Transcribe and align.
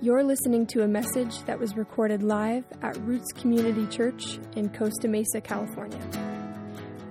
You're 0.00 0.22
listening 0.22 0.64
to 0.68 0.84
a 0.84 0.86
message 0.86 1.42
that 1.46 1.58
was 1.58 1.76
recorded 1.76 2.22
live 2.22 2.62
at 2.82 2.96
Roots 2.98 3.32
Community 3.32 3.84
Church 3.88 4.38
in 4.54 4.68
Costa 4.68 5.08
Mesa, 5.08 5.40
California. 5.40 5.98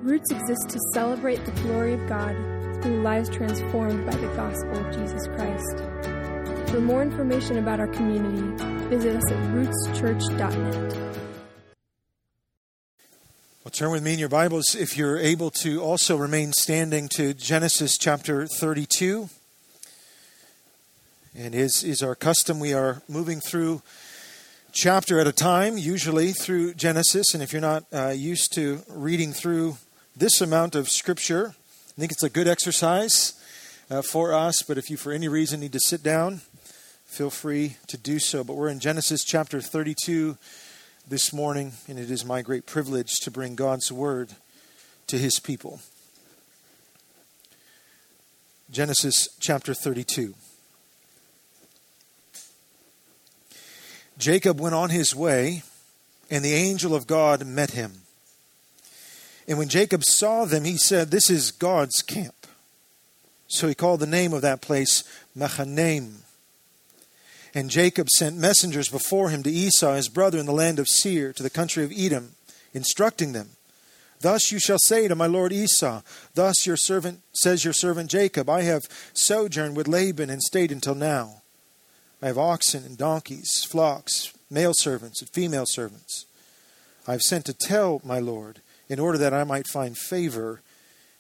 Roots 0.02 0.32
exists 0.32 0.72
to 0.72 0.80
celebrate 0.94 1.44
the 1.44 1.52
glory 1.64 1.96
of 1.96 2.08
God 2.08 2.34
through 2.82 3.02
lives 3.02 3.30
transformed 3.30 4.06
by 4.06 4.16
the 4.16 4.28
gospel 4.38 4.78
of 4.78 4.96
Jesus 4.96 5.28
Christ. 5.28 6.72
For 6.72 6.80
more 6.80 7.02
information 7.02 7.58
about 7.58 7.82
our 7.82 7.90
community, 7.90 8.64
visit 8.88 9.18
us 9.18 9.32
at 9.34 9.38
rootschurch.net. 9.54 10.94
Well, 13.66 13.72
turn 13.74 13.92
with 13.92 14.02
me 14.02 14.14
in 14.14 14.20
your 14.20 14.30
Bibles, 14.30 14.76
if 14.76 14.96
you're 14.96 15.18
able 15.18 15.52
to 15.52 15.82
also 15.82 16.16
remain 16.16 16.54
standing, 16.54 17.10
to 17.18 17.34
Genesis 17.34 17.98
chapter 17.98 18.48
32. 18.48 19.28
And 21.40 21.54
as 21.54 21.84
is 21.84 22.02
our 22.02 22.16
custom, 22.16 22.60
we 22.60 22.74
are 22.74 23.04
moving 23.08 23.40
through 23.40 23.84
chapter 24.72 25.20
at 25.20 25.28
a 25.28 25.32
time, 25.32 25.78
usually 25.78 26.32
through 26.32 26.74
Genesis. 26.74 27.36
And 27.36 27.44
if 27.44 27.54
you're 27.54 27.62
not 27.62 27.86
uh, 27.94 28.08
used 28.08 28.54
to 28.56 28.82
reading 28.90 29.34
through 29.34 29.78
this 30.16 30.42
amount 30.42 30.74
of 30.74 30.90
Scripture, 30.90 31.54
I 31.90 32.00
think 32.00 32.12
it's 32.12 32.24
a 32.24 32.30
good 32.32 32.48
exercise 32.48 33.40
uh, 33.92 34.02
for 34.02 34.34
us. 34.34 34.64
But 34.64 34.80
if 34.80 34.90
you, 34.90 34.98
for 34.98 35.12
any 35.12 35.28
reason, 35.28 35.60
need 35.60 35.74
to 35.74 35.80
sit 35.80 36.02
down, 36.02 36.42
feel 37.06 37.30
free 37.30 37.76
to 37.86 37.98
do 37.98 38.18
so. 38.18 38.44
But 38.44 38.56
we're 38.56 38.70
in 38.70 38.80
Genesis 38.80 39.24
chapter 39.24 39.62
32 39.62 40.40
this 41.08 41.32
morning, 41.32 41.74
and 41.88 42.00
it 42.00 42.10
is 42.10 42.26
my 42.26 42.42
great 42.42 42.66
privilege 42.66 43.20
to 43.20 43.30
bring 43.30 43.54
God's 43.54 43.92
Word 43.92 44.32
to 45.06 45.20
His 45.20 45.40
people. 45.40 45.82
Genesis 48.72 49.28
chapter 49.40 49.76
32. 49.76 50.34
Jacob 54.18 54.60
went 54.60 54.76
on 54.76 54.90
his 54.90 55.16
way, 55.16 55.64
and 56.30 56.44
the 56.44 56.54
angel 56.54 56.96
of 56.96 57.08
God 57.08 57.46
met 57.46 57.72
him. 57.72 58.02
And 59.48 59.58
when 59.58 59.70
Jacob 59.70 60.04
saw 60.04 60.46
them, 60.46 60.66
he 60.66 60.78
said, 60.78 61.10
This 61.10 61.30
is 61.30 61.52
God's 61.52 62.02
camp. 62.02 62.48
So 63.48 63.68
he 63.68 63.76
called 63.76 64.02
the 64.02 64.08
name 64.08 64.34
of 64.34 64.42
that 64.42 64.62
place 64.62 65.04
Mahanaim. 65.36 66.24
And 67.54 67.70
Jacob 67.70 68.10
sent 68.10 68.38
messengers 68.38 68.90
before 68.90 69.30
him 69.30 69.42
to 69.44 69.50
Esau, 69.50 69.94
his 69.94 70.10
brother, 70.10 70.38
in 70.38 70.46
the 70.46 70.52
land 70.52 70.80
of 70.80 70.90
Seir, 70.90 71.32
to 71.34 71.44
the 71.44 71.50
country 71.50 71.84
of 71.84 71.94
Edom, 71.96 72.34
instructing 72.74 73.32
them, 73.32 73.52
Thus 74.20 74.52
you 74.52 74.60
shall 74.60 74.80
say 74.80 75.08
to 75.08 75.16
my 75.16 75.28
lord 75.28 75.54
Esau, 75.54 76.02
Thus 76.34 76.66
your 76.66 76.78
servant 76.78 77.22
says 77.34 77.64
your 77.64 77.74
servant 77.74 78.10
Jacob, 78.10 78.50
I 78.50 78.64
have 78.64 78.84
sojourned 79.14 79.78
with 79.78 79.88
Laban 79.88 80.30
and 80.30 80.42
stayed 80.42 80.72
until 80.72 80.96
now. 80.96 81.42
I 82.22 82.28
have 82.28 82.38
oxen 82.38 82.84
and 82.84 82.98
donkeys, 82.98 83.64
flocks, 83.70 84.34
male 84.50 84.74
servants 84.76 85.22
and 85.22 85.30
female 85.30 85.66
servants. 85.68 86.26
I 87.08 87.12
have 87.12 87.22
sent 87.22 87.46
to 87.46 87.54
tell 87.54 88.02
my 88.04 88.20
Lord, 88.20 88.62
in 88.90 89.00
order 89.00 89.18
that 89.18 89.34
I 89.34 89.44
might 89.44 89.68
find 89.68 89.98
favor 89.98 90.62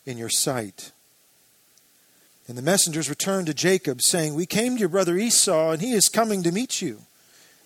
in 0.05 0.17
your 0.17 0.29
sight. 0.29 0.91
And 2.47 2.57
the 2.57 2.61
messengers 2.61 3.09
returned 3.09 3.47
to 3.47 3.53
Jacob, 3.53 4.01
saying, 4.01 4.33
We 4.33 4.45
came 4.45 4.75
to 4.75 4.79
your 4.79 4.89
brother 4.89 5.17
Esau, 5.17 5.71
and 5.71 5.81
he 5.81 5.91
is 5.91 6.07
coming 6.07 6.43
to 6.43 6.51
meet 6.51 6.81
you. 6.81 7.01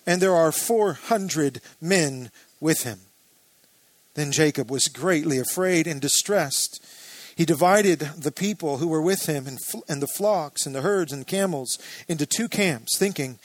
And 0.06 0.20
there 0.20 0.34
are 0.34 0.50
four 0.50 0.94
hundred 0.94 1.60
men 1.80 2.30
with 2.60 2.82
him. 2.82 2.98
Then 4.14 4.32
Jacob 4.32 4.70
was 4.70 4.88
greatly 4.88 5.38
afraid 5.38 5.86
and 5.86 6.00
distressed. 6.00 6.84
He 7.34 7.44
divided 7.44 8.00
the 8.16 8.32
people 8.32 8.78
who 8.78 8.88
were 8.88 9.02
with 9.02 9.26
him 9.26 9.46
and, 9.46 9.58
and 9.88 10.02
the 10.02 10.06
flocks 10.06 10.66
and 10.66 10.74
the 10.74 10.82
herds 10.82 11.12
and 11.12 11.26
camels 11.26 11.78
into 12.08 12.26
two 12.26 12.48
camps, 12.48 12.98
thinking, 12.98 13.38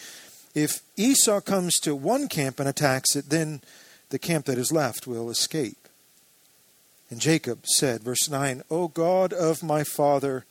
if 0.54 0.82
Esau 0.96 1.40
comes 1.42 1.76
to 1.82 1.96
one 1.96 2.28
camp 2.28 2.60
and 2.60 2.68
attacks 2.68 3.16
it, 3.16 3.30
then 3.30 3.62
the 4.10 4.20
camp 4.20 4.46
that 4.46 4.58
is 4.58 4.72
left 4.72 5.08
will 5.08 5.30
escape. 5.30 5.88
And 7.10 7.22
Jacob 7.22 7.66
said, 7.68 8.02
verse 8.02 8.30
9, 8.30 8.64
O 8.70 8.88
God 8.88 9.32
of 9.32 9.64
my 9.64 9.84
father 9.84 10.46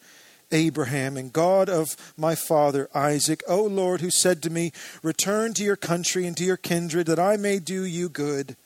Abraham 0.53 1.17
and 1.17 1.33
God 1.33 1.69
of 1.69 1.97
my 2.17 2.35
father 2.35 2.89
Isaac, 2.95 3.43
O 3.49 3.65
Lord, 3.65 4.01
who 4.01 4.11
said 4.11 4.43
to 4.43 4.51
me, 4.51 4.73
Return 5.03 5.55
to 5.55 5.65
your 5.65 5.77
country 5.77 6.25
and 6.27 6.37
to 6.37 6.45
your 6.45 6.57
kindred, 6.57 7.09
that 7.09 7.19
I 7.19 7.37
may 7.37 7.59
do 7.59 7.83
you 7.83 8.09
good, 8.09 8.57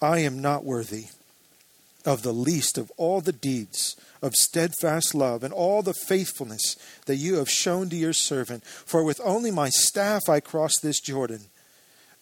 I 0.00 0.20
am 0.20 0.40
not 0.40 0.64
worthy 0.64 1.06
of 2.06 2.22
the 2.22 2.32
least 2.32 2.78
of 2.78 2.90
all 2.96 3.20
the 3.20 3.32
deeds 3.32 3.96
of 4.22 4.34
steadfast 4.34 5.14
love 5.14 5.42
and 5.42 5.52
all 5.52 5.82
the 5.82 5.92
faithfulness 5.92 6.76
that 7.06 7.16
you 7.16 7.34
have 7.36 7.50
shown 7.50 7.88
to 7.90 7.96
your 7.96 8.12
servant. 8.12 8.64
For 8.64 9.02
with 9.04 9.20
only 9.22 9.50
my 9.50 9.68
staff 9.68 10.28
I 10.28 10.40
crossed 10.40 10.82
this 10.82 11.00
Jordan, 11.00 11.42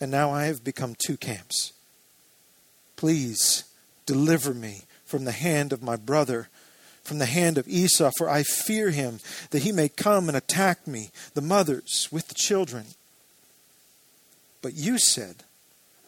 and 0.01 0.11
now 0.11 0.31
I 0.31 0.47
have 0.47 0.65
become 0.65 0.97
two 0.99 1.17
camps. 1.17 1.73
Please 2.97 3.65
deliver 4.07 4.55
me 4.55 4.83
from 5.05 5.25
the 5.25 5.33
hand 5.33 5.73
of 5.73 5.83
my 5.83 5.97
brother, 5.97 6.49
from 7.03 7.19
the 7.19 7.27
hand 7.27 7.59
of 7.59 7.69
Esau, 7.69 8.11
for 8.17 8.29
I 8.29 8.43
fear 8.43 8.91
him 8.91 9.21
that 9.51 9.63
he 9.63 9.73
may 9.73 9.89
come 9.89 10.29
and 10.29 10.37
attack 10.37 10.87
me, 10.87 11.11
the 11.35 11.43
mothers 11.43 12.09
with 12.11 12.29
the 12.29 12.35
children. 12.35 12.87
But 14.63 14.75
you 14.75 14.99
said, 14.99 15.45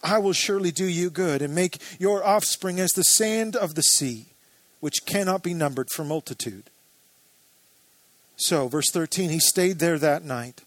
I 0.07 0.19
will 0.19 0.33
surely 0.33 0.71
do 0.71 0.85
you 0.85 1.11
good 1.11 1.43
and 1.43 1.53
make 1.53 1.83
your 1.99 2.25
offspring 2.25 2.79
as 2.79 2.93
the 2.93 3.03
sand 3.03 3.57
of 3.57 3.75
the 3.75 3.83
sea, 3.83 4.27
which 4.79 5.05
cannot 5.05 5.43
be 5.43 5.53
numbered 5.53 5.91
for 5.91 6.05
multitude. 6.05 6.71
So, 8.37 8.69
verse 8.69 8.89
13, 8.93 9.31
he 9.31 9.41
stayed 9.41 9.81
there 9.81 9.99
that 9.99 10.25
night. 10.25 10.63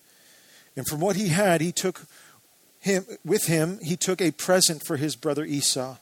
And 0.76 0.86
from 0.86 1.00
what 1.00 1.16
he 1.16 1.30
had, 1.30 1.62
he 1.62 1.72
took 1.72 2.02
him 2.82 3.06
with 3.24 3.46
him, 3.46 3.80
he 3.82 3.96
took 3.96 4.20
a 4.20 4.32
present 4.32 4.84
for 4.86 4.98
his 4.98 5.16
brother 5.16 5.46
Esau. 5.46 5.96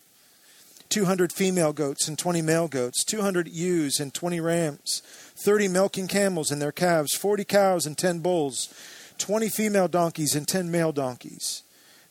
200 0.89 1.31
female 1.31 1.73
goats 1.73 2.07
and 2.07 2.17
20 2.17 2.41
male 2.41 2.67
goats, 2.67 3.03
200 3.03 3.47
ewes 3.47 3.99
and 3.99 4.15
20 4.15 4.39
rams, 4.39 5.03
30 5.35 5.67
milking 5.67 6.07
camels 6.07 6.49
and 6.49 6.59
their 6.59 6.71
calves, 6.71 7.13
40 7.15 7.43
cows 7.43 7.85
and 7.85 7.99
10 7.99 8.19
bulls, 8.19 8.73
20 9.19 9.49
female 9.49 9.87
donkeys 9.87 10.33
and 10.33 10.47
10 10.47 10.71
male 10.71 10.91
donkeys. 10.91 11.61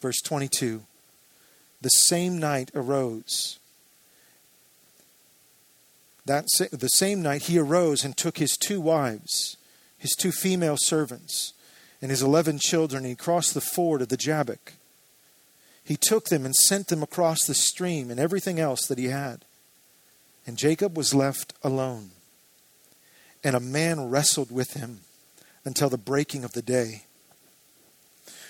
Verse 0.00 0.20
22 0.22 0.82
The 1.80 1.88
same 1.88 2.38
night 2.38 2.70
arose. 2.74 3.58
That 6.26 6.46
the 6.70 6.88
same 6.88 7.22
night 7.22 7.42
he 7.42 7.58
arose 7.58 8.04
and 8.04 8.16
took 8.16 8.38
his 8.38 8.56
two 8.56 8.80
wives, 8.80 9.56
his 9.98 10.12
two 10.18 10.30
female 10.30 10.76
servants, 10.78 11.54
and 12.00 12.10
his 12.10 12.22
eleven 12.22 12.58
children, 12.58 13.04
and 13.04 13.10
he 13.10 13.16
crossed 13.16 13.54
the 13.54 13.60
ford 13.60 14.02
of 14.02 14.08
the 14.08 14.16
Jabbok. 14.16 14.74
He 15.82 15.96
took 15.96 16.26
them 16.26 16.44
and 16.44 16.54
sent 16.54 16.86
them 16.88 17.02
across 17.02 17.44
the 17.44 17.54
stream 17.54 18.10
and 18.10 18.20
everything 18.20 18.60
else 18.60 18.86
that 18.86 18.98
he 18.98 19.06
had. 19.06 19.44
And 20.46 20.56
Jacob 20.56 20.96
was 20.96 21.14
left 21.14 21.52
alone. 21.62 22.10
And 23.42 23.56
a 23.56 23.60
man 23.60 24.08
wrestled 24.08 24.52
with 24.52 24.74
him 24.74 25.00
until 25.64 25.88
the 25.88 25.98
breaking 25.98 26.44
of 26.44 26.52
the 26.52 26.62
day. 26.62 27.06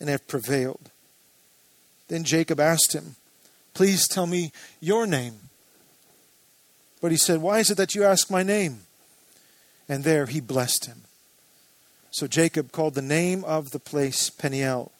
and 0.00 0.08
have 0.08 0.28
prevailed. 0.28 0.90
Then 2.08 2.24
Jacob 2.24 2.60
asked 2.60 2.94
him, 2.94 3.16
Please 3.74 4.08
tell 4.08 4.26
me 4.26 4.52
your 4.80 5.06
name. 5.06 5.34
But 7.00 7.10
he 7.10 7.16
said, 7.16 7.42
Why 7.42 7.58
is 7.58 7.70
it 7.70 7.76
that 7.76 7.94
you 7.94 8.04
ask 8.04 8.30
my 8.30 8.42
name? 8.42 8.80
And 9.88 10.02
there 10.02 10.26
he 10.26 10.40
blessed 10.40 10.86
him. 10.86 11.02
So 12.10 12.26
Jacob 12.26 12.72
called 12.72 12.94
the 12.94 13.02
name 13.02 13.44
of 13.44 13.70
the 13.70 13.78
place 13.78 14.30
Peniel, 14.30 14.90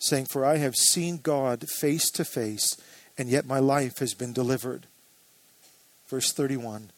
saying, 0.00 0.26
For 0.32 0.44
I 0.44 0.56
have 0.56 0.74
seen 0.74 1.18
God 1.18 1.64
face 1.68 2.10
to 2.10 2.24
face, 2.24 2.76
and 3.16 3.28
yet 3.28 3.46
my 3.46 3.60
life 3.60 3.98
has 3.98 4.14
been 4.14 4.32
delivered. 4.32 4.86
Verse 6.08 6.32
31 6.32 6.90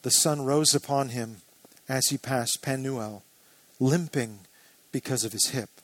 The 0.00 0.10
sun 0.10 0.46
rose 0.46 0.74
upon 0.74 1.10
him 1.10 1.42
as 1.88 2.08
he 2.08 2.16
passed 2.16 2.62
Penuel, 2.62 3.22
limping 3.78 4.38
because 4.92 5.24
of 5.24 5.32
his 5.32 5.50
hip. 5.50 5.81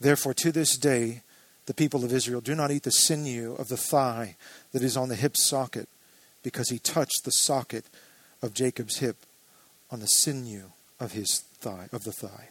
Therefore, 0.00 0.34
to 0.34 0.52
this 0.52 0.76
day, 0.76 1.22
the 1.66 1.74
people 1.74 2.04
of 2.04 2.12
Israel 2.12 2.40
do 2.40 2.54
not 2.54 2.70
eat 2.70 2.82
the 2.82 2.90
sinew 2.90 3.54
of 3.54 3.68
the 3.68 3.76
thigh 3.76 4.36
that 4.72 4.82
is 4.82 4.96
on 4.96 5.08
the 5.08 5.16
hip 5.16 5.36
socket, 5.36 5.88
because 6.42 6.68
he 6.68 6.78
touched 6.78 7.24
the 7.24 7.30
socket 7.30 7.86
of 8.42 8.52
Jacob's 8.52 8.98
hip 8.98 9.16
on 9.90 10.00
the 10.00 10.06
sinew 10.06 10.72
of 11.00 11.12
his 11.12 11.44
thigh 11.60 11.88
of 11.92 12.04
the 12.04 12.12
thigh. 12.12 12.48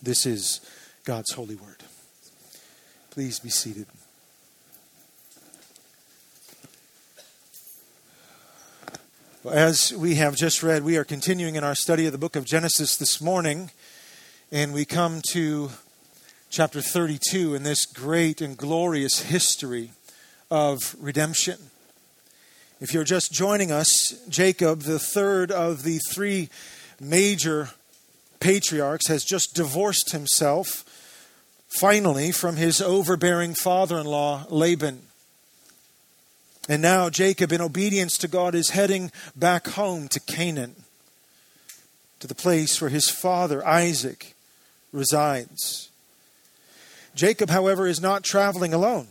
This 0.00 0.24
is 0.24 0.60
God's 1.04 1.32
holy 1.32 1.56
word. 1.56 1.82
Please 3.10 3.40
be 3.40 3.48
seated. 3.48 3.86
As 9.50 9.92
we 9.92 10.16
have 10.16 10.36
just 10.36 10.62
read, 10.62 10.84
we 10.84 10.96
are 10.96 11.04
continuing 11.04 11.56
in 11.56 11.64
our 11.64 11.74
study 11.74 12.06
of 12.06 12.12
the 12.12 12.18
book 12.18 12.36
of 12.36 12.44
Genesis 12.44 12.96
this 12.96 13.20
morning, 13.20 13.70
and 14.52 14.72
we 14.72 14.84
come 14.84 15.22
to 15.30 15.70
chapter 16.50 16.80
32 16.80 17.54
in 17.54 17.62
this 17.62 17.84
great 17.84 18.40
and 18.40 18.56
glorious 18.56 19.22
history 19.22 19.90
of 20.50 20.96
redemption. 20.98 21.58
If 22.80 22.94
you're 22.94 23.04
just 23.04 23.32
joining 23.32 23.70
us, 23.70 24.14
Jacob, 24.28 24.82
the 24.82 24.98
third 24.98 25.50
of 25.50 25.82
the 25.82 25.98
three 26.10 26.48
major 26.98 27.70
patriarchs, 28.40 29.08
has 29.08 29.24
just 29.24 29.54
divorced 29.54 30.12
himself 30.12 30.84
finally 31.68 32.32
from 32.32 32.56
his 32.56 32.80
overbearing 32.80 33.54
father 33.54 33.98
in 33.98 34.06
law, 34.06 34.46
Laban. 34.48 35.02
And 36.66 36.80
now 36.80 37.10
Jacob, 37.10 37.52
in 37.52 37.60
obedience 37.60 38.16
to 38.18 38.28
God, 38.28 38.54
is 38.54 38.70
heading 38.70 39.12
back 39.36 39.68
home 39.68 40.08
to 40.08 40.20
Canaan, 40.20 40.76
to 42.20 42.26
the 42.26 42.34
place 42.34 42.80
where 42.80 42.90
his 42.90 43.10
father, 43.10 43.66
Isaac, 43.66 44.34
resides. 44.92 45.87
Jacob, 47.18 47.50
however, 47.50 47.88
is 47.88 48.00
not 48.00 48.22
traveling 48.22 48.72
alone. 48.72 49.08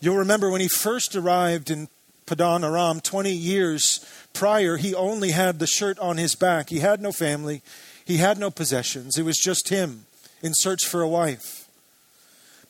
You'll 0.00 0.18
remember 0.18 0.50
when 0.50 0.60
he 0.60 0.68
first 0.68 1.16
arrived 1.16 1.70
in 1.70 1.88
Padan 2.26 2.62
Aram 2.62 3.00
20 3.00 3.32
years 3.32 4.04
prior, 4.34 4.76
he 4.76 4.94
only 4.94 5.30
had 5.30 5.58
the 5.58 5.66
shirt 5.66 5.98
on 5.98 6.18
his 6.18 6.34
back. 6.34 6.68
He 6.68 6.80
had 6.80 7.00
no 7.00 7.10
family, 7.10 7.62
he 8.04 8.18
had 8.18 8.36
no 8.36 8.50
possessions. 8.50 9.16
It 9.16 9.22
was 9.22 9.38
just 9.38 9.70
him 9.70 10.04
in 10.42 10.52
search 10.54 10.84
for 10.84 11.00
a 11.00 11.08
wife. 11.08 11.68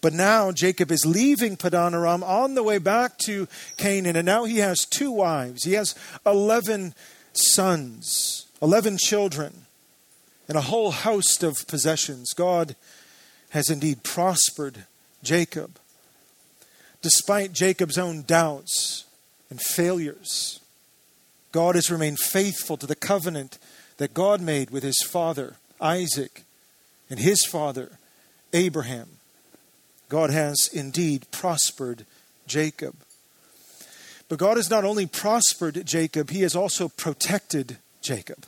But 0.01 0.13
now 0.13 0.53
Jacob 0.53 0.93
is 0.93 1.05
leaving 1.05 1.57
Padan 1.57 1.93
Aram 1.93 2.23
on 2.23 2.55
the 2.55 2.63
way 2.63 2.79
back 2.79 3.19
to 3.25 3.49
Canaan, 3.77 4.15
and 4.15 4.27
now 4.27 4.45
he 4.45 4.59
has 4.59 4.85
two 4.85 5.11
wives. 5.11 5.65
He 5.65 5.73
has 5.73 5.97
11 6.25 6.95
sons, 7.33 8.47
11 8.63 8.99
children, 8.99 9.67
and 10.47 10.57
a 10.57 10.61
whole 10.61 10.93
host 10.93 11.43
of 11.43 11.67
possessions. 11.67 12.33
God 12.33 12.77
has 13.51 13.71
indeed 13.71 14.03
prospered 14.03 14.85
Jacob. 15.23 15.79
Despite 17.03 17.53
Jacob's 17.53 17.99
own 17.99 18.23
doubts 18.23 19.05
and 19.51 19.61
failures, 19.61 20.61
God 21.53 21.75
has 21.75 21.91
remained 21.91 22.19
faithful 22.19 22.77
to 22.77 22.87
the 22.87 22.97
covenant 22.97 23.59
that 23.99 24.15
God 24.15 24.41
made 24.41 24.71
with 24.71 24.83
his 24.83 25.03
father, 25.03 25.57
Isaac, 25.81 26.45
and 27.09 27.21
his 27.21 27.45
father, 27.45 27.99
Abraham. 28.53 29.09
God 30.09 30.31
has 30.31 30.69
indeed 30.73 31.27
prospered 31.31 32.05
Jacob. 32.47 32.95
But 34.29 34.39
God 34.39 34.57
has 34.57 34.71
not 34.71 34.85
only 34.85 35.07
prospered 35.07 35.87
Jacob, 35.87 36.31
he 36.31 36.43
has 36.43 36.57
also 36.57 36.89
protected 36.89 37.79
Jacob. 38.03 38.47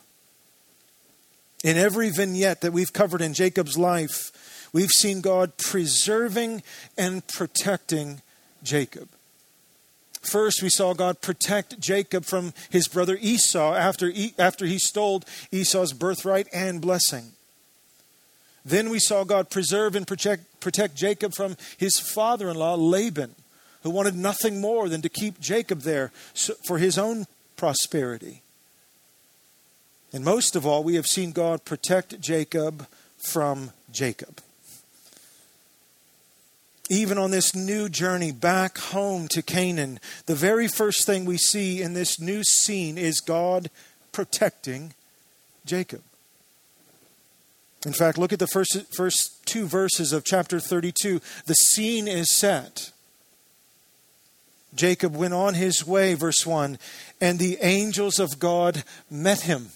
In 1.65 1.77
every 1.77 2.11
vignette 2.11 2.61
that 2.61 2.73
we've 2.73 2.93
covered 2.93 3.21
in 3.21 3.35
Jacob's 3.35 3.79
life, 3.79 4.33
we've 4.73 4.91
seen 4.91 5.21
God 5.21 5.57
preserving 5.57 6.63
and 6.97 7.27
protecting 7.27 8.23
Jacob. 8.63 9.09
First, 10.21 10.63
we 10.63 10.69
saw 10.69 10.95
God 10.95 11.21
protect 11.21 11.81
Jacob 11.81 12.25
from 12.25 12.53
his 12.71 12.89
brother 12.89 13.17
Esau 13.21 13.75
after, 13.75 14.13
after 14.39 14.67
he 14.67 14.79
stole 14.79 15.23
Esau's 15.53 15.93
birthright 15.93 16.49
and 16.53 16.81
blessing. 16.81 17.33
Then 18.65 18.91
we 18.91 18.99
saw 18.99 19.25
God 19.25 19.49
preserve 19.49 19.95
and 19.95 20.07
protect, 20.07 20.61
protect 20.61 20.95
Jacob 20.97 21.33
from 21.35 21.57
his 21.79 21.99
father 21.99 22.51
in 22.51 22.57
law, 22.57 22.75
Laban, 22.75 23.35
who 23.83 23.91
wanted 23.91 24.17
nothing 24.17 24.61
more 24.61 24.89
than 24.89 25.01
to 25.03 25.09
keep 25.09 25.41
Jacob 25.41 25.81
there 25.81 26.11
for 26.67 26.79
his 26.79 26.99
own 26.99 27.27
prosperity. 27.57 28.43
And 30.13 30.25
most 30.25 30.57
of 30.57 30.67
all, 30.67 30.83
we 30.83 30.97
have 30.97 31.07
seen 31.07 31.33
God 31.33 31.65
protect 31.65 32.21
Jacob 32.21 32.87
from 33.17 33.73
Jacob. 33.91 34.41
Even 36.89 37.19
on 37.19 37.31
this 37.31 37.55
new 37.55 37.89
journey 37.89 38.33
back 38.33 38.79
home 38.79 39.29
to 39.29 39.43
Canaan, 39.43 40.01
the 40.27 40.35
very 40.35 40.69
first 40.69 41.07
thing 41.07 41.25
we 41.25 41.37
see 41.37 41.83
in 41.83 41.93
this 41.93 42.19
new 42.19 42.43
scene 42.43 42.97
is 42.97 43.21
God 43.21 43.71
protecting 44.13 44.95
Jacob. 45.67 46.03
In 47.85 47.93
fact, 47.93 48.19
look 48.19 48.33
at 48.33 48.39
the 48.39 48.47
first, 48.47 48.77
first 48.95 49.47
two 49.47 49.67
verses 49.67 50.13
of 50.13 50.25
chapter 50.25 50.59
32. 50.59 51.21
The 51.47 51.55
scene 51.55 52.09
is 52.09 52.35
set. 52.35 52.91
Jacob 54.75 55.15
went 55.15 55.35
on 55.35 55.55
his 55.55 55.87
way, 55.87 56.15
verse 56.15 56.47
1, 56.47 56.79
and 57.21 57.39
the 57.39 57.59
angels 57.61 58.19
of 58.19 58.39
God 58.39 58.83
met 59.11 59.43
him. 59.43 59.69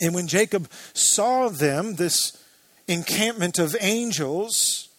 And 0.00 0.14
when 0.14 0.26
Jacob 0.26 0.70
saw 0.94 1.48
them, 1.48 1.96
this 1.96 2.42
encampment 2.88 3.58
of 3.58 3.76
angels, 3.80 4.89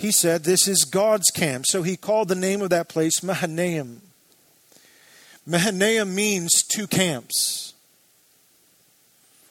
he 0.00 0.10
said, 0.10 0.44
This 0.44 0.66
is 0.66 0.88
God's 0.90 1.30
camp. 1.30 1.66
So 1.68 1.82
he 1.82 1.94
called 1.94 2.28
the 2.28 2.34
name 2.34 2.62
of 2.62 2.70
that 2.70 2.88
place 2.88 3.22
Mahanaim. 3.22 4.00
Mahanaim 5.46 6.14
means 6.14 6.50
two 6.72 6.86
camps. 6.86 7.74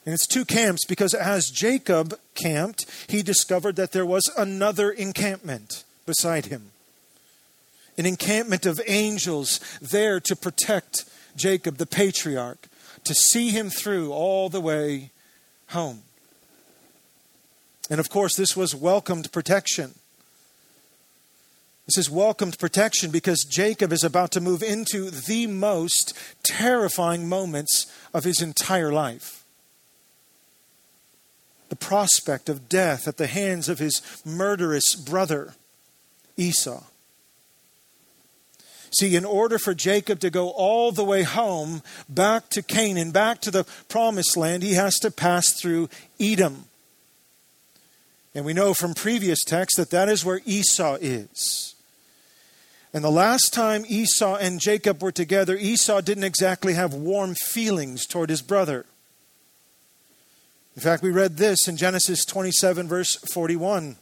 And 0.06 0.16
it's 0.16 0.26
two 0.26 0.46
camps 0.46 0.86
because 0.88 1.14
as 1.14 1.52
Jacob 1.52 2.18
camped, 2.34 2.88
he 3.08 3.22
discovered 3.22 3.76
that 3.76 3.92
there 3.92 4.08
was 4.08 4.24
another 4.40 4.90
encampment 4.90 5.84
beside 6.08 6.48
him. 6.48 6.72
An 7.96 8.08
encampment 8.08 8.66
of 8.66 8.82
angels 8.88 9.60
there 9.80 10.20
to 10.22 10.36
protect 10.36 11.06
Jacob, 11.36 11.78
the 11.78 11.86
patriarch, 11.86 12.68
to 13.04 13.14
see 13.14 13.52
him 13.52 13.70
through 13.70 14.12
all 14.12 14.50
the 14.50 14.62
way 14.62 15.12
home. 15.68 16.02
And 17.88 18.00
of 18.00 18.10
course, 18.10 18.36
this 18.36 18.58
was 18.58 18.74
welcomed 18.74 19.32
protection. 19.32 19.94
This 21.90 22.06
is 22.06 22.12
welcomed 22.12 22.60
protection 22.60 23.10
because 23.10 23.44
Jacob 23.44 23.92
is 23.92 24.04
about 24.04 24.30
to 24.34 24.42
move 24.42 24.62
into 24.62 25.10
the 25.10 25.48
most 25.48 26.16
terrifying 26.44 27.28
moments 27.28 27.92
of 28.14 28.26
his 28.26 28.44
entire 28.44 28.92
life 28.92 29.44
the 31.70 31.76
prospect 31.76 32.48
of 32.48 32.70
death 32.70 33.08
at 33.08 33.18
the 33.18 33.26
hands 33.26 33.68
of 33.68 33.80
his 33.80 34.04
murderous 34.24 34.94
brother, 34.94 35.56
Esau. 36.38 36.84
See, 38.92 39.16
in 39.16 39.26
order 39.26 39.58
for 39.58 39.74
Jacob 39.74 40.20
to 40.20 40.30
go 40.30 40.50
all 40.50 40.92
the 40.92 41.04
way 41.04 41.24
home, 41.24 41.82
back 42.08 42.50
to 42.50 42.62
Canaan, 42.62 43.10
back 43.10 43.42
to 43.42 43.50
the 43.50 43.66
promised 43.88 44.38
land, 44.38 44.62
he 44.62 44.74
has 44.74 45.00
to 45.00 45.10
pass 45.10 45.60
through 45.60 45.90
Edom. 46.20 46.66
And 48.36 48.46
we 48.46 48.54
know 48.54 48.76
from 48.76 48.94
previous 48.94 49.44
texts 49.44 49.78
that 49.78 49.90
that 49.90 50.08
is 50.08 50.24
where 50.24 50.42
Esau 50.46 50.96
is. 51.02 51.76
And 52.94 53.04
the 53.04 53.12
last 53.12 53.54
time 53.54 53.86
Esau 53.88 54.36
and 54.36 54.60
Jacob 54.60 55.04
were 55.04 55.12
together, 55.12 55.56
Esau 55.56 56.02
didn't 56.02 56.24
exactly 56.24 56.74
have 56.74 56.94
warm 56.94 57.36
feelings 57.36 58.06
toward 58.06 58.30
his 58.30 58.42
brother. 58.42 58.86
In 60.76 60.82
fact, 60.82 61.04
we 61.04 61.12
read 61.12 61.38
this 61.38 61.68
in 61.68 61.78
Genesis 61.78 62.26
27, 62.26 62.88
verse 62.88 63.16
41. 63.34 63.98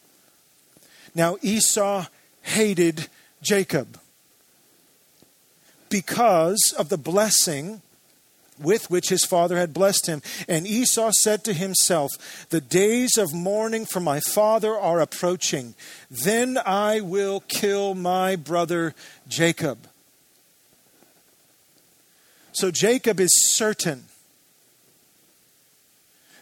Now 1.16 1.38
Esau 1.42 2.06
hated 2.44 3.08
Jacob 3.42 4.00
because 5.90 6.74
of 6.78 6.90
the 6.90 6.98
blessing 6.98 7.82
with 8.60 8.90
which 8.90 9.10
his 9.10 9.26
father 9.26 9.58
had 9.58 9.74
blessed 9.74 10.08
him. 10.08 10.22
And 10.48 10.68
Esau 10.68 11.12
said 11.22 11.44
to 11.44 11.54
himself, 11.54 12.12
The 12.50 12.62
days 12.62 13.18
of 13.18 13.34
mourning 13.34 13.86
for 13.86 14.00
my 14.00 14.20
father 14.20 14.78
are 14.78 15.00
approaching. 15.00 15.76
Then 16.10 16.58
I 16.66 17.02
will 17.02 17.42
kill 17.42 17.96
my 17.96 18.36
brother 18.36 18.94
Jacob. 19.28 19.88
So 22.52 22.72
Jacob 22.72 23.20
is 23.20 23.30
certain 23.56 24.06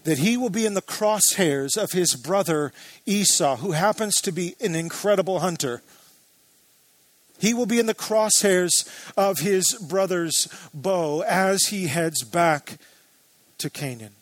that 0.05 0.19
he 0.19 0.37
will 0.37 0.49
be 0.49 0.65
in 0.65 0.75
the 0.75 0.81
crosshairs 0.81 1.75
of 1.75 1.91
his 1.91 2.15
brother 2.15 2.71
Esau, 3.05 3.57
who 3.57 3.71
happens 3.71 4.21
to 4.21 4.31
be 4.31 4.55
an 4.61 4.75
incredible 4.75 5.39
hunter. 5.39 5.81
He 7.39 7.53
will 7.53 7.65
be 7.65 7.79
in 7.79 7.85
the 7.85 7.93
crosshairs 7.93 8.71
of 9.17 9.39
his 9.39 9.73
brother's 9.87 10.47
bow 10.73 11.21
as 11.21 11.65
he 11.67 11.87
heads 11.87 12.23
back 12.23 12.77
to 13.57 13.69
Canaan. 13.69 14.13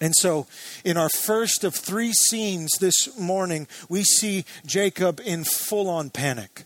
And 0.00 0.14
so, 0.16 0.46
in 0.82 0.96
our 0.96 1.10
first 1.10 1.62
of 1.62 1.74
three 1.74 2.12
scenes 2.12 2.70
this 2.80 3.18
morning, 3.18 3.66
we 3.88 4.02
see 4.02 4.46
Jacob 4.64 5.20
in 5.22 5.44
full 5.44 5.90
on 5.90 6.08
panic. 6.08 6.64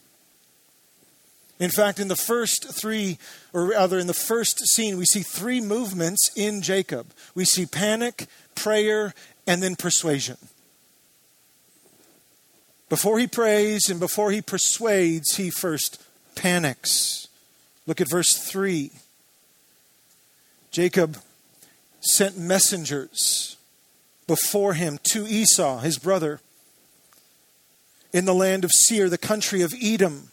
In 1.59 1.71
fact, 1.71 1.99
in 1.99 2.09
the 2.09 2.17
first 2.17 2.73
three, 2.81 3.19
or 3.53 3.67
rather 3.67 3.99
in 3.99 4.07
the 4.07 4.15
first 4.15 4.59
scene, 4.69 4.97
we 4.97 5.05
see 5.05 5.23
three 5.23 5.61
movements 5.61 6.31
in 6.37 6.63
Jacob. 6.63 7.13
We 7.35 7.45
see 7.45 7.67
panic, 7.67 8.27
prayer, 8.55 9.15
and 9.47 9.63
then 9.63 9.75
persuasion. 9.75 10.37
Before 12.89 13.19
he 13.19 13.27
prays 13.27 13.89
and 13.89 13.99
before 13.99 14.31
he 14.31 14.43
persuades, 14.43 15.37
he 15.37 15.51
first 15.51 16.03
panics. 16.35 17.29
Look 17.87 18.01
at 18.01 18.11
verse 18.11 18.37
3. 18.37 18.91
Jacob 20.71 21.19
sent 22.01 22.37
messengers 22.37 23.57
before 24.27 24.75
him 24.75 24.99
to 25.13 25.27
Esau, 25.27 25.79
his 25.81 25.99
brother, 25.99 26.41
in 28.13 28.25
the 28.25 28.35
land 28.35 28.65
of 28.65 28.71
Seir, 28.73 29.09
the 29.09 29.19
country 29.19 29.63
of 29.63 29.75
Edom, 29.81 30.31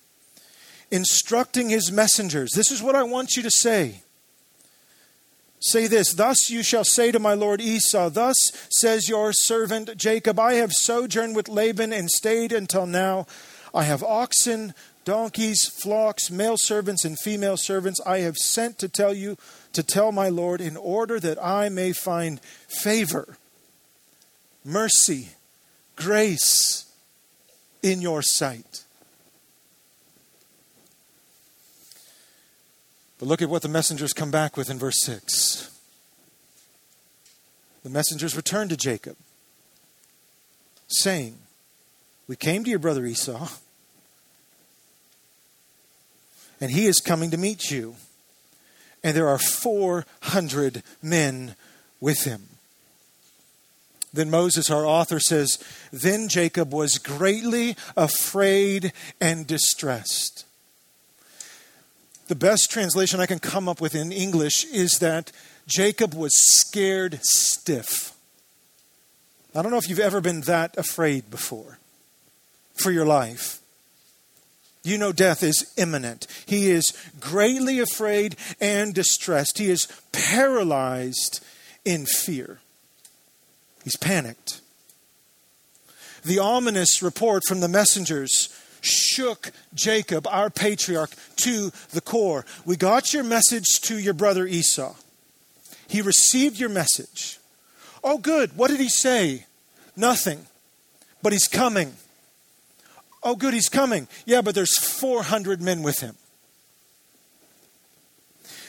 instructing 0.89 1.69
his 1.69 1.91
messengers. 1.91 2.51
This 2.51 2.71
is 2.71 2.81
what 2.81 2.95
I 2.95 3.03
want 3.03 3.35
you 3.35 3.43
to 3.43 3.51
say. 3.51 4.03
Say 5.61 5.87
this 5.87 6.13
Thus 6.13 6.49
you 6.49 6.63
shall 6.63 6.83
say 6.83 7.11
to 7.11 7.19
my 7.19 7.33
lord 7.33 7.61
Esau, 7.61 8.09
Thus 8.09 8.35
says 8.69 9.07
your 9.07 9.31
servant 9.31 9.95
Jacob, 9.95 10.39
I 10.39 10.55
have 10.55 10.73
sojourned 10.73 11.35
with 11.35 11.47
Laban 11.47 11.93
and 11.93 12.09
stayed 12.09 12.51
until 12.51 12.85
now. 12.85 13.27
I 13.73 13.83
have 13.83 14.03
oxen, 14.03 14.73
donkeys, 15.05 15.67
flocks, 15.67 16.29
male 16.29 16.57
servants, 16.57 17.05
and 17.05 17.17
female 17.17 17.57
servants. 17.57 18.01
I 18.05 18.19
have 18.19 18.37
sent 18.37 18.79
to 18.79 18.89
tell 18.89 19.13
you, 19.13 19.37
to 19.73 19.83
tell 19.83 20.11
my 20.11 20.29
lord, 20.29 20.61
in 20.61 20.75
order 20.75 21.19
that 21.19 21.43
I 21.43 21.69
may 21.69 21.93
find 21.93 22.41
favor, 22.67 23.37
mercy, 24.65 25.29
grace 25.95 26.85
in 27.81 28.01
your 28.01 28.21
sight. 28.21 28.83
But 33.21 33.27
look 33.27 33.43
at 33.43 33.49
what 33.49 33.61
the 33.61 33.69
messengers 33.69 34.13
come 34.13 34.31
back 34.31 34.57
with 34.57 34.71
in 34.71 34.79
verse 34.79 34.99
6. 35.03 35.69
The 37.83 37.89
messengers 37.91 38.35
return 38.35 38.67
to 38.69 38.75
Jacob, 38.75 39.15
saying, 40.87 41.37
We 42.27 42.35
came 42.35 42.63
to 42.63 42.69
your 42.71 42.79
brother 42.79 43.05
Esau, 43.05 43.47
and 46.59 46.71
he 46.71 46.87
is 46.87 46.99
coming 46.99 47.29
to 47.29 47.37
meet 47.37 47.69
you, 47.69 47.95
and 49.03 49.15
there 49.15 49.27
are 49.29 49.37
400 49.37 50.81
men 51.03 51.55
with 51.99 52.23
him. 52.23 52.47
Then 54.11 54.31
Moses, 54.31 54.71
our 54.71 54.83
author, 54.83 55.19
says, 55.19 55.63
Then 55.93 56.27
Jacob 56.27 56.73
was 56.73 56.97
greatly 56.97 57.77
afraid 57.95 58.93
and 59.21 59.45
distressed 59.45 60.45
the 62.31 62.35
best 62.35 62.71
translation 62.71 63.19
I 63.19 63.25
can 63.25 63.39
come 63.39 63.67
up 63.67 63.81
with 63.81 63.93
in 63.93 64.13
English 64.13 64.63
is 64.71 64.99
that 64.99 65.33
Jacob 65.67 66.13
was 66.13 66.31
scared 66.33 67.19
stiff. 67.21 68.13
I 69.53 69.61
don't 69.61 69.69
know 69.69 69.77
if 69.77 69.89
you've 69.89 69.99
ever 69.99 70.21
been 70.21 70.39
that 70.41 70.77
afraid 70.77 71.29
before 71.29 71.77
for 72.73 72.89
your 72.89 73.05
life. 73.05 73.59
You 74.81 74.97
know 74.97 75.11
death 75.11 75.43
is 75.43 75.73
imminent. 75.75 76.25
He 76.45 76.69
is 76.69 76.97
greatly 77.19 77.79
afraid 77.79 78.37
and 78.61 78.93
distressed. 78.93 79.57
He 79.57 79.69
is 79.69 79.89
paralyzed 80.13 81.43
in 81.83 82.05
fear. 82.05 82.61
He's 83.83 83.97
panicked. 83.97 84.61
The 86.23 86.39
ominous 86.39 87.03
report 87.03 87.43
from 87.45 87.59
the 87.59 87.67
messengers 87.67 88.47
shook 88.81 89.51
Jacob, 89.73 90.27
our 90.27 90.49
patriarch, 90.49 91.11
to 91.37 91.71
the 91.91 92.01
core. 92.01 92.45
We 92.65 92.75
got 92.75 93.13
your 93.13 93.23
message 93.23 93.81
to 93.83 93.97
your 93.97 94.13
brother 94.13 94.45
Esau. 94.45 94.95
He 95.87 96.01
received 96.01 96.59
your 96.59 96.69
message. 96.69 97.39
Oh, 98.03 98.17
good. 98.17 98.57
What 98.57 98.69
did 98.69 98.79
he 98.79 98.89
say? 98.89 99.45
Nothing. 99.95 100.47
But 101.21 101.33
he's 101.33 101.47
coming. 101.47 101.93
Oh, 103.23 103.35
good, 103.35 103.53
he's 103.53 103.69
coming. 103.69 104.07
Yeah, 104.25 104.41
but 104.41 104.55
there's 104.55 104.77
400 104.79 105.61
men 105.61 105.83
with 105.83 105.99
him. 105.99 106.15